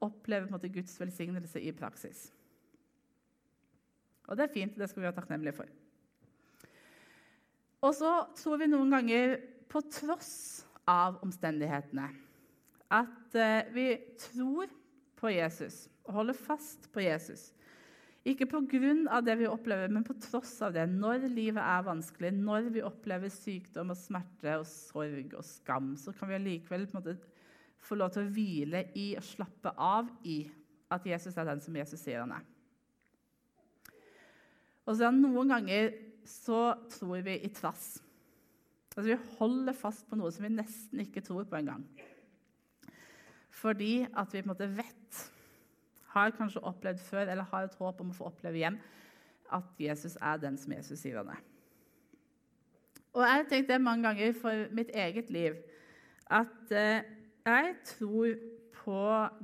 Opplever 0.06 0.46
på 0.46 0.54
en 0.54 0.58
måte 0.60 0.70
Guds 0.70 0.94
velsignelse 1.02 1.62
i 1.62 1.74
praksis. 1.74 2.28
Og 4.30 4.38
det 4.38 4.46
er 4.46 4.54
fint. 4.54 4.78
Det 4.78 4.90
skal 4.90 5.02
vi 5.02 5.08
være 5.10 5.18
takknemlige 5.18 5.58
for. 5.58 5.72
Og 7.82 7.96
så 7.98 8.12
tror 8.38 8.62
vi 8.62 8.70
noen 8.70 8.94
ganger, 8.94 9.40
på 9.72 9.80
tross 9.88 10.68
av 10.92 11.22
omstendighetene, 11.24 12.10
at 12.92 13.38
eh, 13.40 13.70
vi 13.74 13.88
tror 14.20 14.70
på 15.18 15.32
Jesus 15.32 15.88
og 16.04 16.20
holder 16.20 16.38
fast 16.38 16.90
på 16.94 17.02
Jesus. 17.02 17.50
Ikke 18.22 18.46
pga. 18.46 19.22
det 19.26 19.38
vi 19.40 19.48
opplever, 19.50 19.90
men 19.90 20.04
på 20.06 20.14
tross 20.22 20.54
av 20.62 20.76
det. 20.76 20.86
Når 20.90 21.26
livet 21.34 21.62
er 21.64 21.88
vanskelig, 21.88 22.32
når 22.38 22.70
vi 22.70 22.84
opplever 22.86 23.30
sykdom 23.34 23.90
og 23.90 23.98
smerte 23.98 24.60
og 24.60 24.68
sorg 24.70 25.34
og 25.34 25.46
skam, 25.46 25.96
så 25.98 26.14
kan 26.14 26.30
vi 26.30 26.38
allikevel 26.38 26.86
få 27.82 27.98
lov 27.98 28.14
til 28.14 28.22
å 28.22 28.34
hvile 28.36 28.86
i 28.94 29.16
og 29.18 29.26
slappe 29.26 29.74
av 29.74 30.12
i 30.24 30.44
at 30.92 31.06
Jesus 31.08 31.38
er 31.38 31.50
den 31.50 31.64
som 31.64 31.76
Jesus 31.76 32.04
sier 32.04 32.22
han 32.22 32.36
er. 32.36 32.46
Og 34.86 34.98
så 34.98 35.10
noen 35.14 35.50
ganger 35.50 35.92
så 36.28 36.76
tror 36.94 37.24
vi 37.26 37.40
i 37.42 37.50
trass. 37.54 38.02
Altså, 38.92 39.08
vi 39.08 39.38
holder 39.40 39.78
fast 39.78 40.06
på 40.10 40.18
noe 40.20 40.32
som 40.34 40.46
vi 40.46 40.54
nesten 40.54 41.02
ikke 41.06 41.24
tror 41.26 41.48
på 41.50 41.58
engang. 41.58 41.86
Fordi 43.62 44.04
at 44.06 44.34
vi 44.34 44.42
på 44.42 44.46
en 44.46 44.52
måte 44.52 44.68
vet, 44.76 45.22
har 46.14 46.34
kanskje 46.36 46.64
opplevd 46.68 47.00
før, 47.04 47.26
eller 47.28 47.48
har 47.52 47.68
et 47.68 47.78
håp 47.80 48.02
om 48.04 48.12
å 48.12 48.18
få 48.18 48.28
oppleve 48.32 48.60
igjen, 48.60 48.80
at 49.52 49.80
Jesus 49.80 50.18
er 50.22 50.40
den 50.42 50.58
som 50.60 50.74
Jesus 50.74 51.02
sier 51.02 51.20
han 51.22 51.32
er. 51.34 51.42
Og 53.12 53.26
jeg 53.26 53.42
har 53.42 53.50
tenkt 53.50 53.72
det 53.72 53.82
mange 53.84 54.08
ganger 54.08 54.36
for 54.40 54.68
mitt 54.76 54.92
eget 54.96 55.32
liv 55.34 55.58
at 56.32 56.72
eh, 56.72 57.04
jeg 57.44 57.74
tror 57.90 58.38
på 58.82 59.02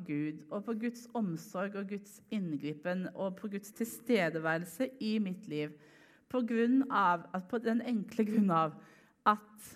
Gud 0.07 0.39
og 0.49 0.63
på 0.65 0.75
Guds 0.85 1.03
omsorg 1.17 1.75
og 1.75 1.89
Guds 1.91 2.21
inngripen 2.33 3.07
og 3.13 3.35
på 3.37 3.49
Guds 3.51 3.73
tilstedeværelse 3.75 4.89
i 5.03 5.17
mitt 5.19 5.49
liv 5.51 5.75
på, 6.31 6.41
grunn 6.47 6.85
av, 6.91 7.27
på 7.49 7.59
den 7.63 7.83
enkle 7.85 8.25
grunn 8.27 8.51
av 8.51 8.77
at 9.27 9.73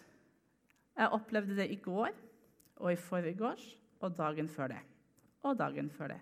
jeg 0.97 1.13
opplevde 1.17 1.57
det 1.59 1.67
i 1.73 1.79
går 1.83 2.15
og 2.81 2.93
i 2.93 2.99
forgårs 2.99 3.67
og 4.01 4.15
dagen 4.17 4.49
før 4.49 4.73
det. 4.73 4.81
Og 5.45 5.57
dagen 5.57 5.89
før 5.93 6.15
det. 6.15 6.19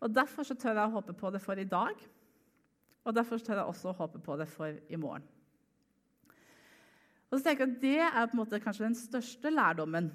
Og 0.00 0.14
Derfor 0.14 0.46
så 0.46 0.56
tør 0.56 0.78
jeg 0.78 0.88
å 0.88 0.94
håpe 0.96 1.14
på 1.16 1.30
det 1.32 1.42
for 1.44 1.60
i 1.60 1.68
dag, 1.68 2.00
og 3.04 3.14
derfor 3.16 3.40
tør 3.40 3.60
jeg 3.60 3.68
også 3.72 3.90
å 3.90 3.96
håpe 3.96 4.20
på 4.22 4.36
det 4.40 4.46
for 4.48 4.76
i 4.88 4.98
morgen. 5.00 5.24
Og 7.30 7.38
så 7.38 7.44
tenker 7.44 7.64
jeg 7.64 7.70
at 7.70 7.82
Det 7.82 8.00
er 8.00 8.26
på 8.26 8.34
en 8.34 8.42
måte 8.42 8.60
kanskje 8.62 8.88
den 8.88 8.98
største 8.98 9.52
lærdommen 9.52 10.10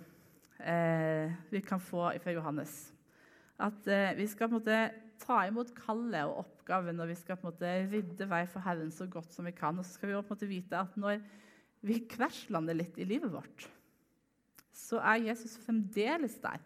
eh, 0.59 1.31
vi 1.51 1.61
kan 1.63 1.79
få 1.79 2.09
fra 2.21 2.33
Johannes. 2.35 2.75
At 3.57 3.87
eh, 3.87 4.13
vi 4.17 4.27
skal 4.27 4.49
på 4.49 4.55
en 4.55 4.59
måte 4.59 4.79
ta 5.21 5.45
imot 5.47 5.71
kallet 5.77 6.27
og 6.27 6.41
oppgaven 6.43 6.99
og 6.99 7.07
vi 7.07 7.15
skal 7.17 7.39
på 7.39 7.47
en 7.47 7.53
måte 7.53 7.71
rydde 7.93 8.27
vei 8.29 8.43
for 8.51 8.65
Herren 8.65 8.91
så 8.91 9.07
godt 9.07 9.31
som 9.33 9.47
vi 9.47 9.55
kan. 9.55 9.79
Og 9.79 9.87
så 9.87 9.95
skal 9.95 10.11
vi 10.11 10.17
på 10.17 10.25
en 10.25 10.33
måte 10.33 10.49
vite 10.49 10.81
at 10.81 10.99
når 10.99 11.23
vi 11.85 12.01
krasjlander 12.09 12.77
litt 12.77 12.99
i 12.99 13.07
livet 13.07 13.31
vårt, 13.31 13.67
så 14.75 14.99
er 14.99 15.29
Jesus 15.29 15.55
fremdeles 15.63 16.35
der. 16.43 16.59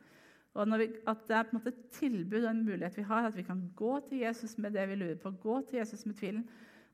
Og 0.60 0.74
vi, 0.82 0.90
at 1.08 1.22
det 1.28 1.36
er 1.36 1.46
på 1.48 1.54
en 1.54 1.60
måte 1.60 1.72
et 1.72 1.84
tilbud 1.96 2.42
og 2.42 2.50
en 2.52 2.66
mulighet 2.66 2.98
vi 3.00 3.06
har, 3.08 3.28
at 3.30 3.38
vi 3.38 3.46
kan 3.48 3.62
gå 3.80 3.94
til 4.10 4.26
Jesus 4.26 4.58
med 4.60 4.76
det 4.76 4.88
vi 4.90 4.98
lurer 5.00 5.20
på, 5.22 5.32
gå 5.32 5.62
til 5.70 5.80
Jesus 5.80 6.04
med 6.06 6.18
tvilen, 6.20 6.44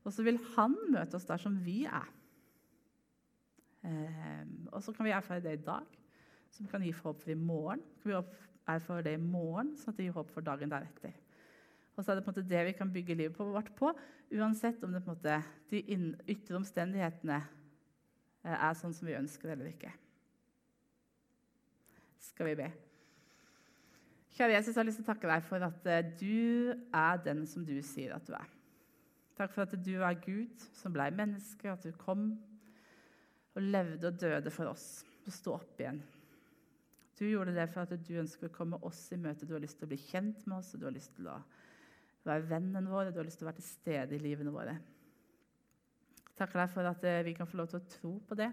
og 0.06 0.14
så 0.14 0.22
vil 0.22 0.38
han 0.54 0.76
møte 0.92 1.18
oss 1.18 1.26
der 1.26 1.40
som 1.42 1.56
vi 1.64 1.80
er. 1.90 2.06
Eh, 3.86 4.44
og 4.70 4.82
så 4.82 4.94
kan 4.94 5.08
vi 5.08 5.14
erfare 5.14 5.42
det 5.42 5.56
i 5.56 5.64
dag, 5.66 5.98
som 6.54 6.68
kan 6.70 6.84
gi 6.86 6.94
håp 6.94 7.24
for 7.24 7.34
i 7.34 7.38
morgen. 7.38 7.82
Kan 8.02 8.12
vi 8.12 8.20
erfare 8.76 9.06
det 9.08 9.16
i 9.16 9.22
morgen, 9.22 9.74
sånn 9.78 9.94
at 9.94 9.98
det 9.98 10.06
gir 10.06 10.14
håp 10.14 10.30
for 10.34 10.46
dagen 10.46 10.70
deretter. 10.70 11.18
Og 11.96 12.04
så 12.04 12.12
er 12.12 12.18
det 12.18 12.26
på 12.26 12.30
en 12.30 12.36
måte 12.36 12.48
det 12.54 12.64
vi 12.68 12.78
kan 12.78 12.92
bygge 12.92 13.18
livet 13.18 13.38
vårt 13.40 13.72
på, 13.74 13.90
uansett 14.36 14.82
om 14.84 14.94
det 14.94 15.02
på 15.02 15.10
en 15.10 15.16
måte, 15.16 15.42
de 15.72 15.82
ytre 16.36 16.58
omstendighetene 16.60 17.42
eh, 17.42 18.56
er 18.56 18.78
sånn 18.78 18.94
som 18.94 19.10
vi 19.10 19.18
ønsker 19.18 19.56
eller 19.56 19.74
ikke. 19.74 19.90
Skal 22.30 22.52
vi 22.52 22.58
be? 22.62 22.74
Kjære 24.36 24.52
Jesus, 24.52 24.74
jeg 24.74 24.82
har 24.82 24.84
lyst 24.84 24.98
til 25.00 25.06
å 25.06 25.08
takke 25.08 25.28
deg 25.30 25.44
for 25.46 25.64
at 25.64 25.86
eh, 25.88 26.08
du 26.20 26.72
er 26.92 27.20
den 27.24 27.46
som 27.48 27.62
du 27.64 27.78
sier 27.80 28.12
at 28.12 28.26
du 28.28 28.34
er. 28.36 28.50
Takk 29.36 29.54
for 29.54 29.64
at 29.64 29.72
du 29.80 29.94
er 29.96 30.18
Gud 30.20 30.66
som 30.76 30.92
ble 30.92 31.06
menneske, 31.16 31.70
at 31.72 31.84
du 31.84 31.94
kom 31.96 32.34
og 33.56 33.64
levde 33.64 34.10
og 34.10 34.18
døde 34.20 34.52
for 34.52 34.68
oss 34.68 35.06
og 35.24 35.32
sto 35.32 35.54
opp 35.56 35.80
igjen. 35.80 36.02
Du 37.16 37.24
gjorde 37.24 37.54
det 37.56 37.64
for 37.72 37.86
at 37.86 37.94
du 37.96 38.12
ønsker 38.20 38.50
å 38.50 38.52
komme 38.52 38.76
oss 38.84 39.06
i 39.16 39.18
møte. 39.20 39.48
Du 39.48 39.54
har 39.56 39.62
lyst 39.64 39.80
til 39.80 39.88
å 39.88 39.92
bli 39.94 39.98
kjent 40.04 40.44
med 40.44 40.58
oss, 40.58 40.74
og 40.76 40.82
du 40.82 40.86
har 40.90 40.92
lyst 40.98 41.14
til 41.16 41.30
å 41.32 41.38
være 42.28 42.44
vennen 42.50 42.90
vår, 42.92 43.14
du 43.14 43.22
har 43.22 43.28
lyst 43.28 43.40
til 43.40 43.48
å 43.48 43.50
være 43.50 43.62
til 43.62 43.68
stede 43.70 44.18
i 44.18 44.20
livene 44.20 44.52
våre. 44.52 44.76
Takker 46.36 46.60
deg 46.60 46.74
for 46.74 46.90
at 46.92 47.08
eh, 47.08 47.22
vi 47.24 47.32
kan 47.38 47.48
få 47.48 47.62
lov 47.62 47.72
til 47.72 47.80
å 47.80 47.88
tro 47.88 48.12
på 48.28 48.36
det 48.36 48.50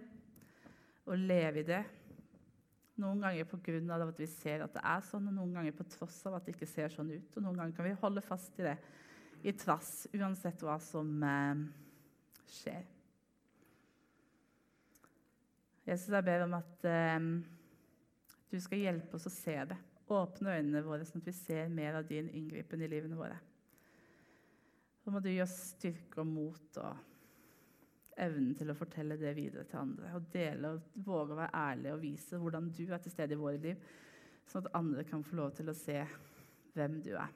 og 1.12 1.19
leve 1.19 1.60
i 1.60 1.67
det. 1.67 1.84
Noen 3.01 3.23
ganger 3.23 3.47
pga. 3.49 3.95
at 4.06 4.19
vi 4.19 4.27
ser 4.29 4.62
at 4.62 4.73
det 4.73 4.82
er 4.86 5.06
sånn, 5.08 5.27
og 5.27 5.34
noen 5.34 5.53
ganger 5.53 5.73
på 5.73 5.86
tross 5.95 6.19
av 6.29 6.36
at 6.38 6.45
det 6.45 6.53
ikke 6.53 6.69
ser 6.69 6.93
sånn 6.93 7.10
ut. 7.10 7.38
Og 7.38 7.41
noen 7.43 7.58
ganger 7.58 7.75
kan 7.75 7.88
vi 7.88 8.01
holde 8.01 8.21
fast 8.21 8.60
i 8.60 8.67
det 8.67 8.77
i 9.43 9.51
trass, 9.51 10.08
uansett 10.13 10.62
hva 10.63 10.77
som 10.79 11.10
eh, 11.27 11.63
skjer. 12.47 12.86
Jesus, 15.84 16.13
jeg 16.13 16.23
ber 16.23 16.45
om 16.45 16.53
at 16.56 16.86
eh, 16.88 17.25
du 18.53 18.60
skal 18.62 18.86
hjelpe 18.86 19.17
oss 19.17 19.27
å 19.27 19.34
se 19.34 19.58
det. 19.73 19.79
Åpne 20.13 20.60
øynene 20.60 20.84
våre, 20.86 21.08
sånn 21.08 21.23
at 21.23 21.32
vi 21.32 21.36
ser 21.36 21.73
mer 21.73 21.97
av 21.99 22.08
din 22.08 22.29
inngripen 22.29 22.84
i 22.86 22.91
livene 22.91 23.17
våre. 23.17 23.39
Så 25.03 25.12
må 25.12 25.19
du 25.19 25.32
gi 25.32 25.41
oss 25.43 25.56
styrke 25.73 26.21
og 26.21 26.29
mot 26.29 26.79
og 26.79 27.12
evnen 28.21 28.54
til 28.58 28.71
å 28.71 28.78
fortelle 28.78 29.17
det 29.19 29.34
videre 29.38 29.65
til 29.69 29.82
andre. 29.82 30.13
Og 30.17 30.30
dele 30.34 30.73
og 30.76 31.04
våge 31.06 31.36
å 31.36 31.39
være 31.41 31.63
ærlig 31.73 31.93
og 31.93 32.02
vise 32.04 32.39
hvordan 32.39 32.71
du 32.78 32.86
er 32.86 33.04
til 33.04 33.13
stede 33.13 33.38
i 33.38 33.41
våre 33.41 33.62
liv, 33.62 33.91
sånn 34.49 34.65
at 34.65 34.76
andre 34.78 35.06
kan 35.08 35.23
få 35.26 35.39
lov 35.39 35.54
til 35.58 35.71
å 35.71 35.78
se 35.78 35.99
hvem 36.73 37.02
du 37.06 37.13
er. 37.15 37.32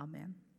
Amen. 0.00 0.49